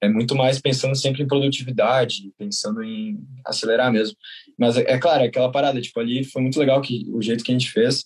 [0.00, 4.16] é muito mais pensando sempre em produtividade, pensando em acelerar mesmo.
[4.58, 7.44] Mas é, é claro, é aquela parada, tipo, ali foi muito legal que o jeito
[7.44, 8.04] que a gente fez.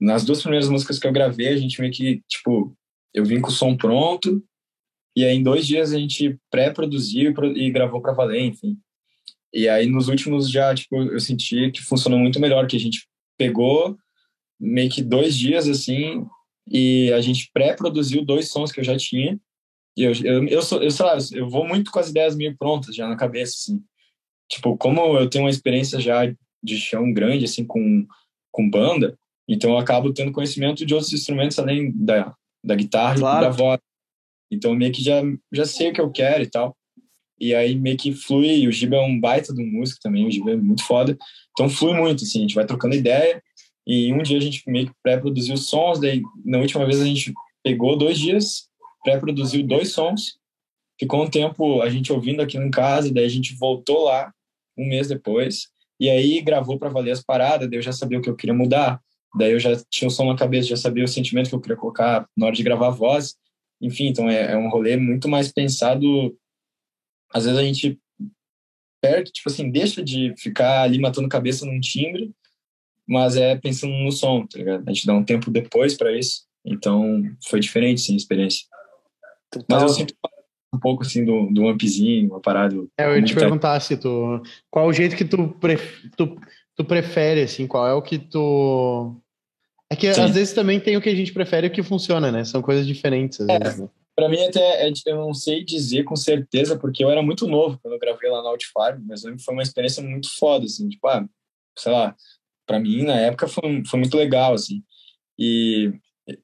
[0.00, 2.76] Nas duas primeiras músicas que eu gravei, a gente meio que, tipo,
[3.12, 4.42] eu vim com o som pronto,
[5.16, 8.78] e aí em dois dias a gente pré-produziu e gravou para valer, enfim.
[9.52, 13.06] E aí nos últimos já, tipo, eu senti que funcionou muito melhor, que a gente
[13.36, 13.98] pegou
[14.60, 16.26] meio que dois dias, assim,
[16.68, 19.40] e a gente pré-produziu dois sons que eu já tinha,
[19.96, 22.56] e eu, eu, eu, sou, eu, sei lá, eu vou muito com as ideias meio
[22.56, 23.82] prontas já na cabeça, assim.
[24.48, 26.22] Tipo, como eu tenho uma experiência já
[26.62, 28.06] de chão grande, assim, com,
[28.52, 29.16] com banda,
[29.48, 32.34] então eu acabo tendo conhecimento de outros instrumentos além da,
[32.64, 33.46] da guitarra claro.
[33.46, 33.80] e da voz.
[34.50, 36.76] Então meio que já, já sei o que eu quero e tal.
[37.38, 40.30] E aí meio que flui, e o Giba é um baita do músico também, o
[40.30, 41.16] Giba é muito foda.
[41.52, 43.42] Então flui muito, assim, a gente vai trocando ideia,
[43.90, 47.32] e um dia a gente meio que pré-produziu sons, daí na última vez a gente
[47.62, 48.70] pegou dois dias
[49.02, 50.38] pré-produziu dois sons,
[50.98, 54.32] ficou um tempo a gente ouvindo aqui em casa, daí a gente voltou lá
[54.76, 55.68] um mês depois,
[55.98, 58.54] e aí gravou para valer as paradas, daí eu já sabia o que eu queria
[58.54, 59.00] mudar,
[59.36, 61.76] daí eu já tinha o som na cabeça, já sabia o sentimento que eu queria
[61.76, 63.36] colocar na hora de gravar a voz,
[63.80, 66.36] enfim, então é, é um rolê muito mais pensado,
[67.32, 67.98] às vezes a gente
[69.00, 72.30] perde, tipo assim, deixa de ficar ali matando cabeça num timbre,
[73.10, 74.88] mas é pensando no som, tá ligado?
[74.88, 78.66] A gente dá um tempo depois para isso, então foi diferente, sim, a experiência.
[79.68, 80.14] Mas eu sempre
[80.72, 82.76] um pouco assim do, do ampzinho, uma parada.
[82.96, 84.40] É, eu ia te perguntar se tu.
[84.70, 86.40] Qual o jeito que tu, pref, tu,
[86.76, 89.16] tu prefere, assim, qual é o que tu.
[89.92, 90.20] É que Sim.
[90.20, 92.44] às vezes também tem o que a gente prefere e o que funciona, né?
[92.44, 93.80] São coisas diferentes, às é, vezes.
[93.80, 93.88] Né?
[94.14, 97.76] Para mim, até, é, eu não sei dizer com certeza, porque eu era muito novo
[97.82, 101.26] quando eu gravei lá na Outfarm, mas foi uma experiência muito foda, assim, tipo, ah,
[101.76, 102.14] sei lá,
[102.70, 104.80] para mim, na época, foi, foi muito legal, assim.
[105.36, 105.92] E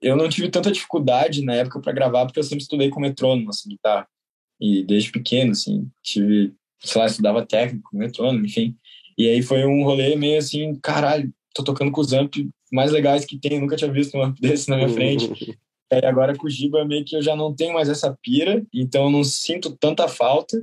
[0.03, 3.51] eu não tive tanta dificuldade na época para gravar, porque eu sempre estudei com metrônomo,
[3.51, 4.09] assim, guitarra.
[4.61, 8.77] E desde pequeno, assim, tive, sei lá, estudava técnico, metrônomo, enfim.
[9.16, 13.24] E aí foi um rolê meio assim, caralho, tô tocando com os amps mais legais
[13.24, 15.57] que tem, nunca tinha visto um amp desse na minha frente.
[15.93, 19.05] E agora com o Giba meio que eu já não tenho mais essa pira, então
[19.05, 20.61] eu não sinto tanta falta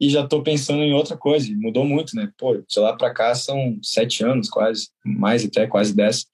[0.00, 1.48] e já tô pensando em outra coisa.
[1.56, 2.30] Mudou muito, né?
[2.36, 6.26] Pô, de lá pra cá são sete anos quase, mais até, quase dez.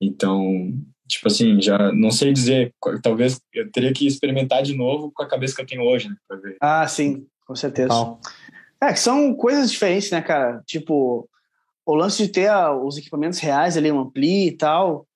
[0.00, 0.72] Então,
[1.06, 5.28] tipo assim, já não sei dizer, talvez eu teria que experimentar de novo com a
[5.28, 6.16] cabeça que eu tenho hoje, né?
[6.28, 6.56] Pra ver.
[6.60, 7.92] Ah, sim, com certeza.
[8.80, 10.62] É, que são coisas diferentes, né, cara?
[10.64, 11.28] Tipo,
[11.84, 12.52] o lance de ter
[12.84, 15.07] os equipamentos reais ali, um ampli e tal,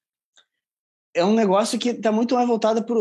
[1.14, 2.96] é um negócio que está muito mais voltado para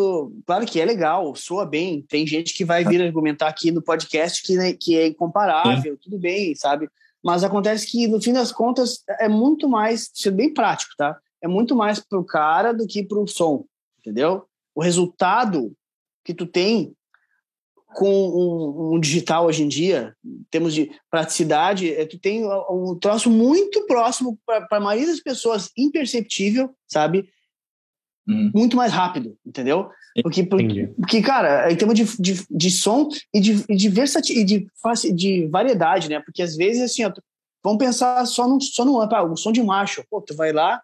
[0.45, 2.01] Claro que é legal, soa bem.
[2.07, 6.17] Tem gente que vai vir argumentar aqui no podcast que, né, que é incomparável, tudo
[6.17, 6.89] bem, sabe?
[7.23, 11.17] Mas acontece que, no fim das contas, é muito mais, sendo bem prático, tá?
[11.41, 13.65] É muito mais pro cara do que pro som,
[13.99, 14.45] entendeu?
[14.75, 15.71] O resultado
[16.23, 16.93] que tu tem
[17.93, 22.97] com um, um digital hoje em dia, em termos de praticidade, é, tu tem um
[22.99, 27.29] troço muito próximo para a maioria das pessoas, imperceptível, sabe?
[28.31, 28.51] Uhum.
[28.53, 29.89] Muito mais rápido, entendeu?
[30.21, 34.67] Porque, porque, porque, cara, em termos de, de, de som e de, de versatilidade,
[35.03, 36.19] de, de variedade, né?
[36.19, 37.11] Porque às vezes, assim, ó,
[37.63, 40.03] vamos pensar só no, só no ah, o som de macho.
[40.09, 40.81] Pô, tu vai lá,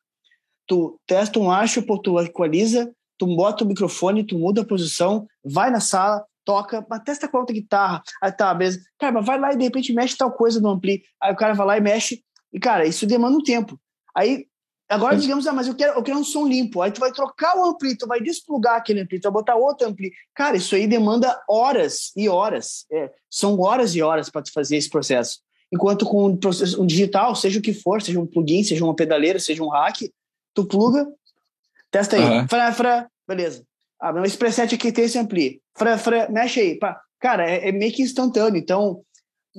[0.66, 5.28] tu testa um macho, pô, tu equaliza, tu bota o microfone, tu muda a posição,
[5.44, 8.02] vai na sala, toca, mas testa com a outra guitarra.
[8.22, 8.80] Aí tá, beleza.
[8.98, 11.04] Cara, mas vai lá e de repente mexe tal coisa no ampli.
[11.22, 12.24] Aí o cara vai lá e mexe.
[12.54, 13.78] E, cara, isso demanda um tempo.
[14.16, 14.46] Aí
[14.90, 16.82] Agora, digamos, ah, mas eu quero, eu quero um som limpo.
[16.82, 19.86] Aí tu vai trocar o ampli, tu vai desplugar aquele ampli, tu vai botar outro
[19.86, 20.14] ampli.
[20.34, 22.86] Cara, isso aí demanda horas e horas.
[22.90, 25.40] É, são horas e horas para tu fazer esse processo.
[25.74, 28.96] Enquanto com um, processo, um digital, seja o que for, seja um plugin, seja uma
[28.96, 30.10] pedaleira, seja um hack,
[30.54, 31.06] tu pluga,
[31.92, 32.24] testa aí.
[32.24, 32.48] Uhum.
[32.48, 33.66] Fra, fra, beleza.
[34.00, 35.62] Ah, meu preset aqui tem esse ampli.
[35.76, 36.80] Fra, fra, mexe aí.
[36.80, 36.98] Pá.
[37.20, 38.58] Cara, é, é meio que instantâneo.
[38.58, 39.02] Então,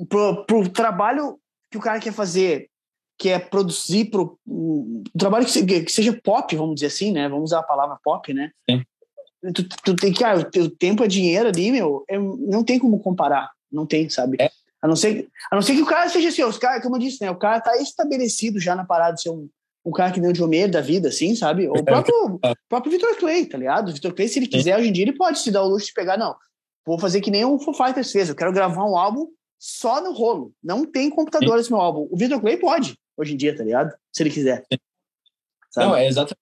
[0.08, 1.38] pro, pro trabalho
[1.70, 2.70] que o cara quer fazer
[3.18, 7.28] que é produzir pro, um trabalho que, que, seja pop, vamos dizer assim, né?
[7.28, 8.52] Vamos usar a palavra pop, né?
[8.70, 8.82] Sim.
[9.52, 12.78] Tu, tu tem que, ah, o teu tempo é dinheiro ali, meu, é, não tem
[12.78, 14.36] como comparar, não tem, sabe?
[14.40, 14.50] É.
[14.80, 17.00] A não ser, a não ser que o cara seja assim, os cara, como eu
[17.00, 17.30] disse, né?
[17.30, 19.48] O cara tá estabelecido já na parada de ser um,
[19.84, 21.68] um cara que nem o Diomeiro da vida, assim, sabe?
[21.68, 22.54] O próprio, é.
[22.68, 23.88] próprio Victor Clay, tá ligado?
[23.88, 24.80] O Victor Clay, se ele quiser, Sim.
[24.80, 26.36] hoje em dia, ele pode se dar o luxo de pegar, não.
[26.86, 29.26] Vou fazer que nem o Foo Fighters fez, eu quero gravar um álbum
[29.58, 30.52] só no rolo.
[30.62, 31.60] Não tem computador Sim.
[31.60, 32.08] esse meu álbum.
[32.10, 33.94] O Victor Clay pode hoje em dia, tá ligado?
[34.14, 34.64] Se ele quiser.
[35.70, 35.86] Sabe?
[35.86, 36.38] Não, é exatamente.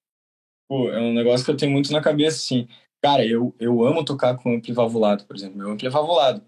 [0.68, 2.68] Pô, é um negócio que eu tenho muito na cabeça, assim.
[3.02, 5.56] Cara, eu, eu amo tocar com ampli valvulado, por exemplo.
[5.56, 6.44] Meu ampli é valvulado.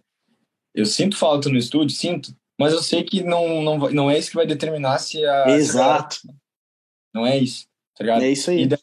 [0.74, 4.31] Eu sinto falta no estúdio, sinto, mas eu sei que não, não, não é isso
[4.31, 5.51] que vai determinar se a.
[5.51, 6.16] Exato.
[7.14, 7.66] Não é isso,
[7.97, 8.22] tá ligado?
[8.22, 8.62] É isso aí.
[8.62, 8.79] E daí,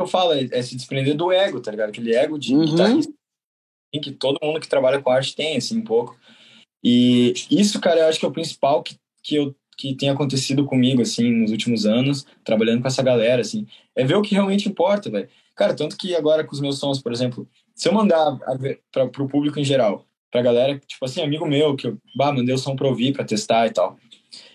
[0.00, 1.90] eu falo, é, é, se desprender do ego, tá ligado?
[1.90, 2.64] Aquele ego de uhum.
[2.64, 3.12] guitarrista
[4.00, 6.16] que todo mundo que trabalha com arte tem, assim, um pouco.
[6.82, 10.66] E isso, cara, eu acho que é o principal que, que eu que tem acontecido
[10.66, 13.66] comigo, assim, nos últimos anos, trabalhando com essa galera, assim,
[13.96, 15.26] é ver o que realmente importa, velho.
[15.56, 18.38] Cara, tanto que agora com os meus sons, por exemplo, se eu mandar
[18.92, 22.54] para o público em geral, pra galera, tipo assim, amigo meu, que eu, bah, mandei
[22.54, 23.96] o som pra ouvir, pra testar e tal.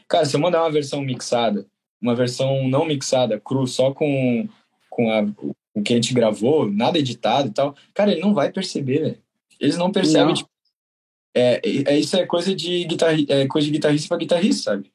[0.07, 1.65] Cara, se eu mandar uma versão mixada,
[1.99, 4.47] uma versão não mixada, cru, só com,
[4.91, 5.25] com a,
[5.73, 9.17] o que a gente gravou, nada editado e tal, cara, ele não vai perceber, velho.
[9.59, 10.33] Eles não percebem, não.
[10.35, 10.49] Tipo,
[11.33, 14.91] é, é, isso é coisa de, guitarri, é coisa de guitarrista pra guitarrista, sabe?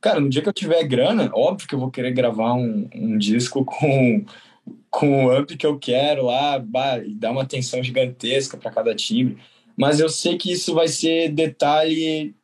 [0.00, 3.18] Cara, no dia que eu tiver grana, óbvio que eu vou querer gravar um, um
[3.18, 4.24] disco com,
[4.88, 8.94] com o amp que eu quero lá, bah, e dar uma atenção gigantesca para cada
[8.94, 9.38] timbre.
[9.76, 12.34] Mas eu sei que isso vai ser detalhe,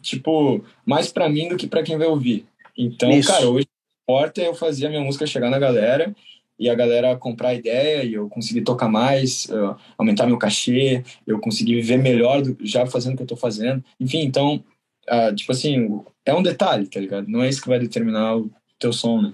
[0.00, 2.46] tipo, mais para mim do que para quem vai ouvir.
[2.76, 3.28] Então, isso.
[3.28, 6.14] cara, hoje o importa é eu fazer a minha música chegar na galera
[6.58, 11.02] e a galera comprar a ideia e eu conseguir tocar mais, uh, aumentar meu cachê,
[11.26, 13.82] eu conseguir viver melhor do, já fazendo o que eu tô fazendo.
[13.98, 14.62] Enfim, então,
[15.10, 17.26] uh, tipo assim, é um detalhe, tá ligado?
[17.28, 19.32] Não é isso que vai determinar o teu som, né?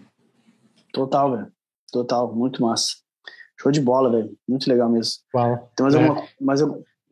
[0.92, 1.52] Total, velho.
[1.92, 2.96] Total, muito massa.
[3.60, 4.30] Show de bola, velho.
[4.48, 5.14] Muito legal mesmo.
[5.34, 5.70] Uau.
[5.76, 5.98] Tem mais é.
[5.98, 6.28] alguma.
[6.40, 6.60] Mais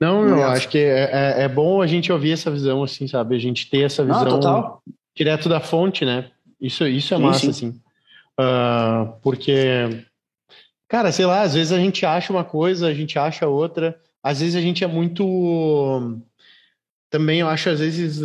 [0.00, 3.34] Não, não, acho que é, é, é, bom a gente ouvir essa visão, assim, sabe?
[3.34, 4.78] A gente ter essa visão não,
[5.14, 6.30] direto da fonte, né?
[6.60, 7.50] Isso, isso é sim, massa, sim.
[7.50, 7.80] assim.
[8.38, 10.04] Uh, porque,
[10.88, 13.98] cara, sei lá, às vezes a gente acha uma coisa, a gente acha outra.
[14.22, 16.20] Às vezes a gente é muito
[17.10, 18.20] também eu acho às vezes,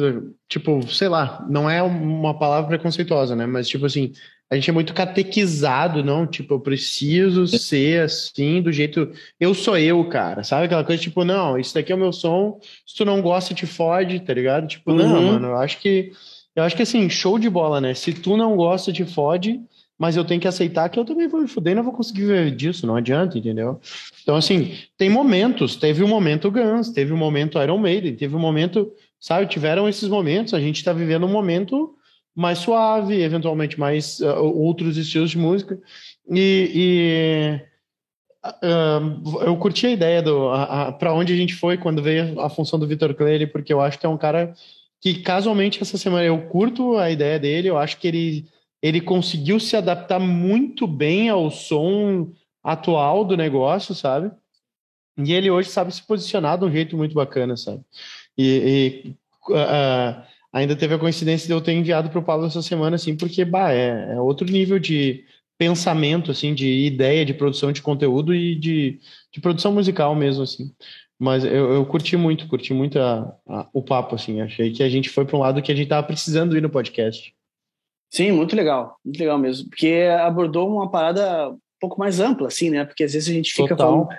[0.48, 3.46] tipo, sei lá, não é uma palavra preconceituosa, né?
[3.46, 4.12] Mas tipo assim,
[4.52, 6.28] a gente é muito catequizado, não?
[6.28, 9.10] Tipo, eu preciso ser assim, do jeito.
[9.40, 10.44] Eu sou eu, cara.
[10.44, 12.60] Sabe aquela coisa, tipo, não, isso daqui é o meu som.
[12.86, 14.68] Se tu não gosta, te fode, tá ligado?
[14.68, 14.98] Tipo, uhum.
[14.98, 16.12] não, mano, eu acho que.
[16.54, 17.94] Eu acho que assim, show de bola, né?
[17.94, 19.62] Se tu não gosta, te fode,
[20.02, 22.22] mas eu tenho que aceitar que eu também vou me fuder e não vou conseguir
[22.22, 23.80] viver disso, não adianta, entendeu?
[24.24, 28.40] Então, assim, tem momentos, teve um momento Guns, teve um momento Iron Maiden, teve um
[28.40, 31.94] momento, sabe, tiveram esses momentos, a gente tá vivendo um momento
[32.36, 35.80] mais suave, eventualmente mais uh, outros estilos de música.
[36.32, 40.50] E, e uh, eu curti a ideia do
[40.98, 44.00] para onde a gente foi quando veio a função do Vitor Clay, porque eu acho
[44.00, 44.56] que é um cara
[45.00, 48.48] que casualmente essa semana eu curto a ideia dele, eu acho que ele
[48.82, 52.32] ele conseguiu se adaptar muito bem ao som
[52.64, 54.32] atual do negócio, sabe?
[55.18, 57.82] E ele hoje sabe se posicionar de um jeito muito bacana, sabe?
[58.38, 59.14] E,
[59.48, 62.96] e uh, ainda teve a coincidência de eu ter enviado para o Paulo essa semana,
[62.96, 65.26] assim, porque bah, é, é, outro nível de
[65.58, 69.00] pensamento, assim, de ideia de produção de conteúdo e de,
[69.32, 70.74] de produção musical mesmo, assim.
[71.20, 74.42] Mas eu, eu curti muito, curti muito a, a, o papo, assim.
[74.42, 76.70] Achei que a gente foi para um lado que a gente estava precisando ir no
[76.70, 77.32] podcast.
[78.12, 82.70] Sim, muito legal, muito legal mesmo, porque abordou uma parada um pouco mais ampla, assim,
[82.70, 82.84] né?
[82.84, 83.88] Porque às vezes a gente fica Total.
[83.88, 84.10] falando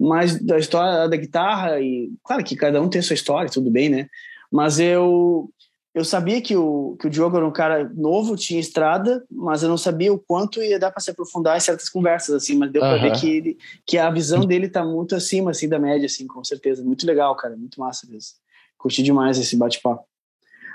[0.00, 3.90] mais da história da guitarra e, claro que cada um tem sua história, tudo bem,
[3.90, 4.08] né?
[4.50, 5.50] Mas eu
[5.94, 9.68] eu sabia que o, que o Diogo era um cara novo, tinha estrada, mas eu
[9.68, 12.82] não sabia o quanto ia dar para se aprofundar em certas conversas, assim, mas deu
[12.82, 12.88] uhum.
[12.88, 16.26] para ver que, ele, que a visão dele tá muito acima, assim, da média, assim,
[16.26, 16.82] com certeza.
[16.82, 18.36] Muito legal, cara, muito massa mesmo.
[18.78, 20.02] Curti demais esse bate-papo.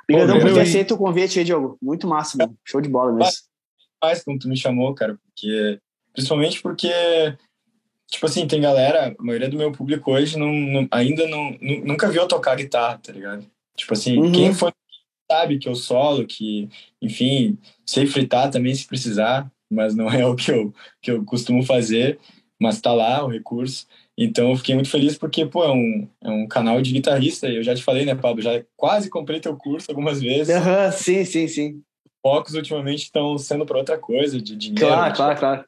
[0.10, 1.78] Obrigadão por ter aceito o convite aí, Diogo.
[1.82, 2.58] Muito massa, mano.
[2.66, 3.32] Show de bola mesmo.
[4.00, 5.80] Faz como tu me chamou, cara, porque...
[6.14, 6.92] Principalmente porque
[8.10, 12.10] tipo assim, tem galera, a maioria do meu público hoje não, não ainda não, nunca
[12.10, 13.46] viu eu tocar guitarra, tá ligado?
[13.76, 14.32] Tipo assim, uhum.
[14.32, 14.72] quem foi
[15.30, 16.70] sabe que eu solo, que,
[17.02, 21.64] enfim, sei fritar também se precisar, mas não é o que eu, que eu costumo
[21.64, 22.18] fazer,
[22.60, 23.86] mas tá lá o recurso.
[24.18, 27.64] Então eu fiquei muito feliz porque, pô, é um, é um canal de guitarrista, eu
[27.64, 30.56] já te falei, né, Pablo, já quase comprei teu curso algumas vezes.
[30.56, 31.82] Uhum, sim, sim, sim.
[32.22, 34.88] Focos ultimamente estão sendo para outra coisa, de dinheiro.
[34.88, 35.66] Claro, claro, claro.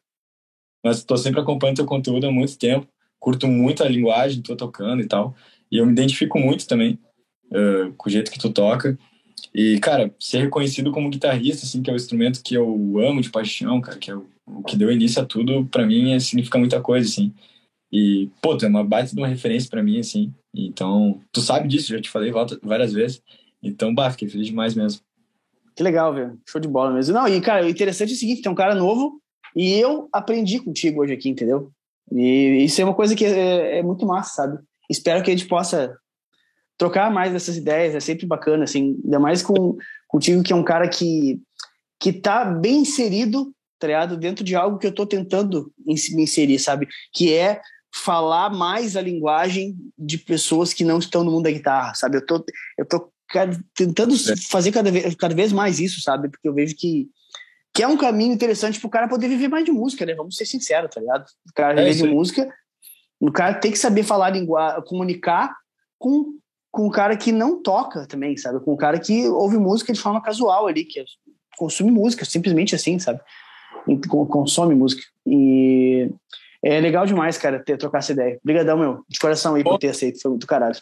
[0.83, 2.87] Mas estou sempre acompanhando teu conteúdo há muito tempo,
[3.19, 5.35] curto muito a linguagem, tô tocando e tal,
[5.71, 6.97] e eu me identifico muito também
[7.51, 8.97] uh, com o jeito que tu toca.
[9.53, 13.29] E, cara, ser reconhecido como guitarrista, assim, que é o instrumento que eu amo de
[13.29, 16.57] paixão, cara, que é o, o que deu início a tudo, para mim é, significa
[16.57, 17.33] muita coisa, assim.
[17.91, 20.33] E, pô, tu é uma baita de uma referência para mim, assim.
[20.53, 22.31] Então, tu sabe disso, já te falei
[22.61, 23.21] várias vezes.
[23.61, 25.01] Então, bah, fiquei feliz demais mesmo.
[25.75, 26.39] Que legal, velho.
[26.47, 27.13] Show de bola mesmo.
[27.13, 29.21] Não, e, cara, o interessante é o seguinte, tem um cara novo
[29.55, 31.71] e eu aprendi contigo hoje aqui, entendeu?
[32.11, 34.59] E isso é uma coisa que é, é muito massa, sabe?
[34.89, 35.95] Espero que a gente possa
[36.77, 39.77] trocar mais dessas ideias é sempre bacana, assim, ainda mais com
[40.07, 41.39] contigo que é um cara que
[41.99, 46.87] que tá bem inserido, tá dentro de algo que eu tô tentando me inserir, sabe?
[47.13, 47.61] Que é
[47.93, 52.17] falar mais a linguagem de pessoas que não estão no mundo da guitarra, sabe?
[52.17, 52.43] Eu tô
[52.77, 53.11] eu tô
[53.75, 54.35] tentando é.
[54.49, 56.29] fazer cada vez, cada vez mais isso, sabe?
[56.29, 57.07] Porque eu vejo que
[57.73, 60.15] que é um caminho interessante para o cara poder viver mais de música, né?
[60.15, 61.25] Vamos ser sinceros, tá ligado?
[61.47, 62.51] O cara é viver de música,
[63.19, 65.55] o cara tem que saber falar língua, comunicar
[65.97, 66.37] com
[66.71, 68.59] com um cara que não toca também, sabe?
[68.59, 71.03] Com um cara que ouve música de forma casual ali, que
[71.57, 73.19] consome música, simplesmente assim, sabe?
[74.07, 75.01] Consome música.
[75.25, 76.11] E
[76.63, 78.39] é legal demais, cara, ter trocar essa ideia.
[78.43, 80.75] Obrigadão, meu, de coração aí por ter aceito, foi muito caralho.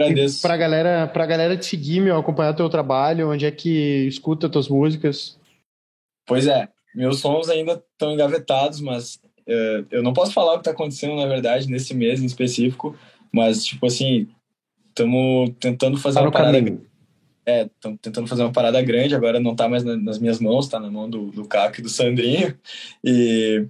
[0.00, 0.40] Agradeço.
[0.42, 4.68] Pra galera, pra galera te seguir, meu, acompanhar teu trabalho, onde é que escuta tuas
[4.68, 5.36] músicas?
[6.24, 9.16] Pois é, meus sons ainda estão engavetados, mas
[9.48, 12.96] uh, eu não posso falar o que está acontecendo, na verdade, nesse mês em específico,
[13.32, 14.28] mas, tipo assim,
[14.88, 16.58] estamos tentando fazer tá uma parada.
[16.58, 16.86] Caminho.
[17.44, 20.78] É, estamos tentando fazer uma parada grande, agora não está mais nas minhas mãos, está
[20.78, 22.54] na mão do, do Caco e do Sandrinho.
[23.02, 23.66] E,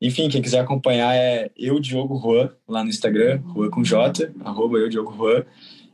[0.00, 4.78] enfim, quem quiser acompanhar é eu, Diogo Juan, lá no Instagram, Juan com J, arroba
[4.78, 5.44] eu, Diogo Juan.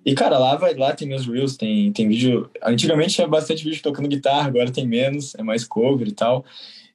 [0.04, 2.50] E, cara, lá, vai, lá tem meus reels, tem, tem vídeo.
[2.62, 6.44] Antigamente tinha bastante vídeo tocando guitarra, agora tem menos, é mais cover e tal.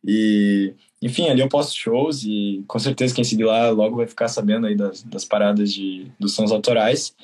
[0.05, 4.27] E, enfim, ali eu posto shows e com certeza quem seguir lá logo vai ficar
[4.27, 7.15] sabendo aí das, das paradas de, dos sons autorais.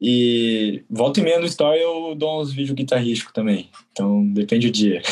[0.00, 3.68] E volta e meia no story eu dou uns vídeos guitarrísticos também.
[3.92, 5.02] Então depende do dia.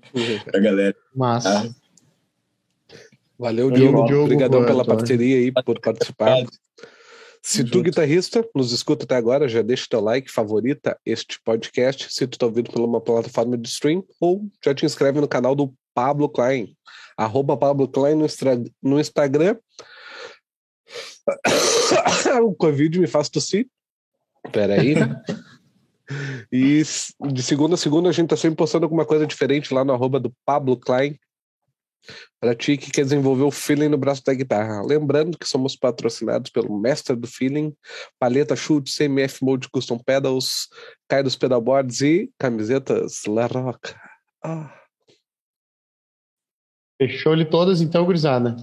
[0.44, 0.96] pra galera.
[1.14, 1.50] Massa.
[1.50, 1.85] Tá?
[3.38, 4.06] Valeu, Diogo.
[4.06, 4.24] Diogo.
[4.24, 6.44] Obrigadão pela parceria aí, por participar.
[7.42, 12.26] Se tu, guitarrista, nos escuta até agora, já deixa teu like, favorita este podcast, se
[12.26, 15.72] tu tá ouvindo por uma plataforma de stream, ou já te inscreve no canal do
[15.94, 16.76] Pablo Klein,
[17.16, 18.26] arroba Pablo Klein no,
[18.82, 19.56] no Instagram.
[22.42, 23.68] o Covid me faz tossir.
[24.50, 24.94] Peraí.
[26.50, 26.82] e
[27.30, 30.18] de segunda a segunda a gente tá sempre postando alguma coisa diferente lá no arroba
[30.18, 31.16] do Pablo Klein.
[32.40, 34.82] Para ti que quer desenvolver o feeling no braço da guitarra.
[34.82, 37.74] Lembrando que somos patrocinados pelo mestre do feeling,
[38.18, 40.68] paleta chute, CMF Mode Custom Pedals,
[41.08, 43.98] Cai dos Pedalboards e camisetas La Roca.
[44.44, 44.72] Ah.
[47.00, 48.56] Fechou-lhe todas, então, gurizada.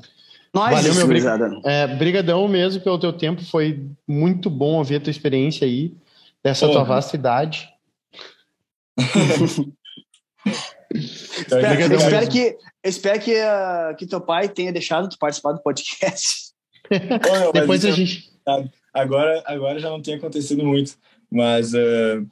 [0.54, 1.62] Nós, Valeu, meu gurizada.
[1.66, 5.96] É, brigadão mesmo pelo teu tempo, foi muito bom ouvir a tua experiência aí,
[6.44, 6.96] dessa tua Porra.
[6.96, 7.70] vasta idade.
[10.94, 12.40] Então, Espero, Obrigadão espero que,
[12.84, 16.52] eu espero que, ah, que teu pai tenha deixado tu participar do podcast.
[16.90, 18.30] Mas Depois a é- gente.
[18.94, 20.96] agora, agora já não tem acontecido muito,
[21.32, 22.24] mas ah,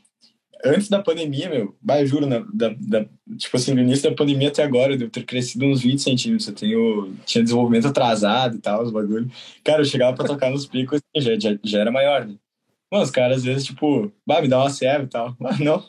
[0.63, 3.05] antes da pandemia, meu, bah, eu juro, na, da, da-
[3.37, 6.47] tipo assim, no início da pandemia até agora, eu devo ter crescido uns 20 centímetros.
[6.47, 9.29] Eu tenho, tinha desenvolvimento atrasado e tal, os bagulho.
[9.63, 12.35] Cara, eu chegava pra tocar nos picos e já, já, já era maior, né?
[12.91, 15.35] Mano, os caras às vezes, tipo, bah, me dá uma serva e tal.
[15.45, 15.83] Ah, não.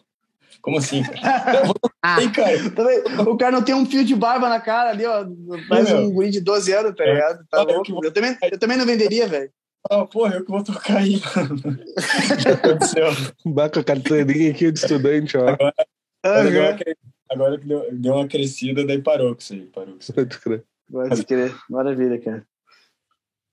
[0.63, 1.59] Como assim, cara?
[1.59, 3.29] Eu vou tocar, hein, cara.
[3.31, 5.27] O cara não tem um fio de barba na cara ali, ó.
[5.69, 5.99] Mais meu.
[5.99, 7.13] um guri de 12 anos, tá É.
[7.15, 7.39] ligado?
[7.51, 7.93] Tá Ah, eu louco.
[7.93, 9.51] vou- Eu também, eu também não venderia, velho.
[9.91, 11.57] Ah, porra, eu que vou tocar aí, mano.
[11.57, 13.07] O que aconteceu?
[13.45, 15.49] Baca a carteirinha aqui de estudante, ó.
[15.49, 15.75] Agora,
[16.23, 16.77] deu uma Aham.
[16.79, 16.97] cre-
[17.29, 19.63] agora que deu, deu uma crescida, daí parou com isso aí.
[19.67, 20.25] Parou com isso aí.
[20.25, 20.65] Pode crer.
[20.89, 21.55] Pode crer.
[21.69, 22.47] Maravilha, cara.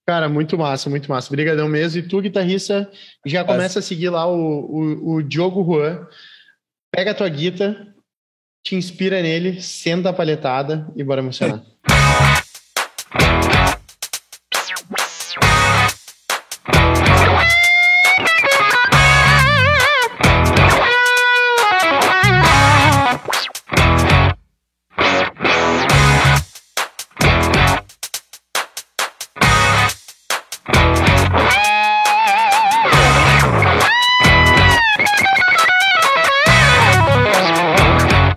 [0.08, 1.30] Cara, muito massa, muito massa.
[1.30, 2.00] Obrigadão mesmo.
[2.00, 2.90] E tu, guitarrista,
[3.26, 6.08] já começa a seguir lá o, o, o Diogo Juan.
[6.92, 7.94] Pega a tua guita,
[8.64, 11.64] te inspira nele, senta a palhetada e bora emocionar.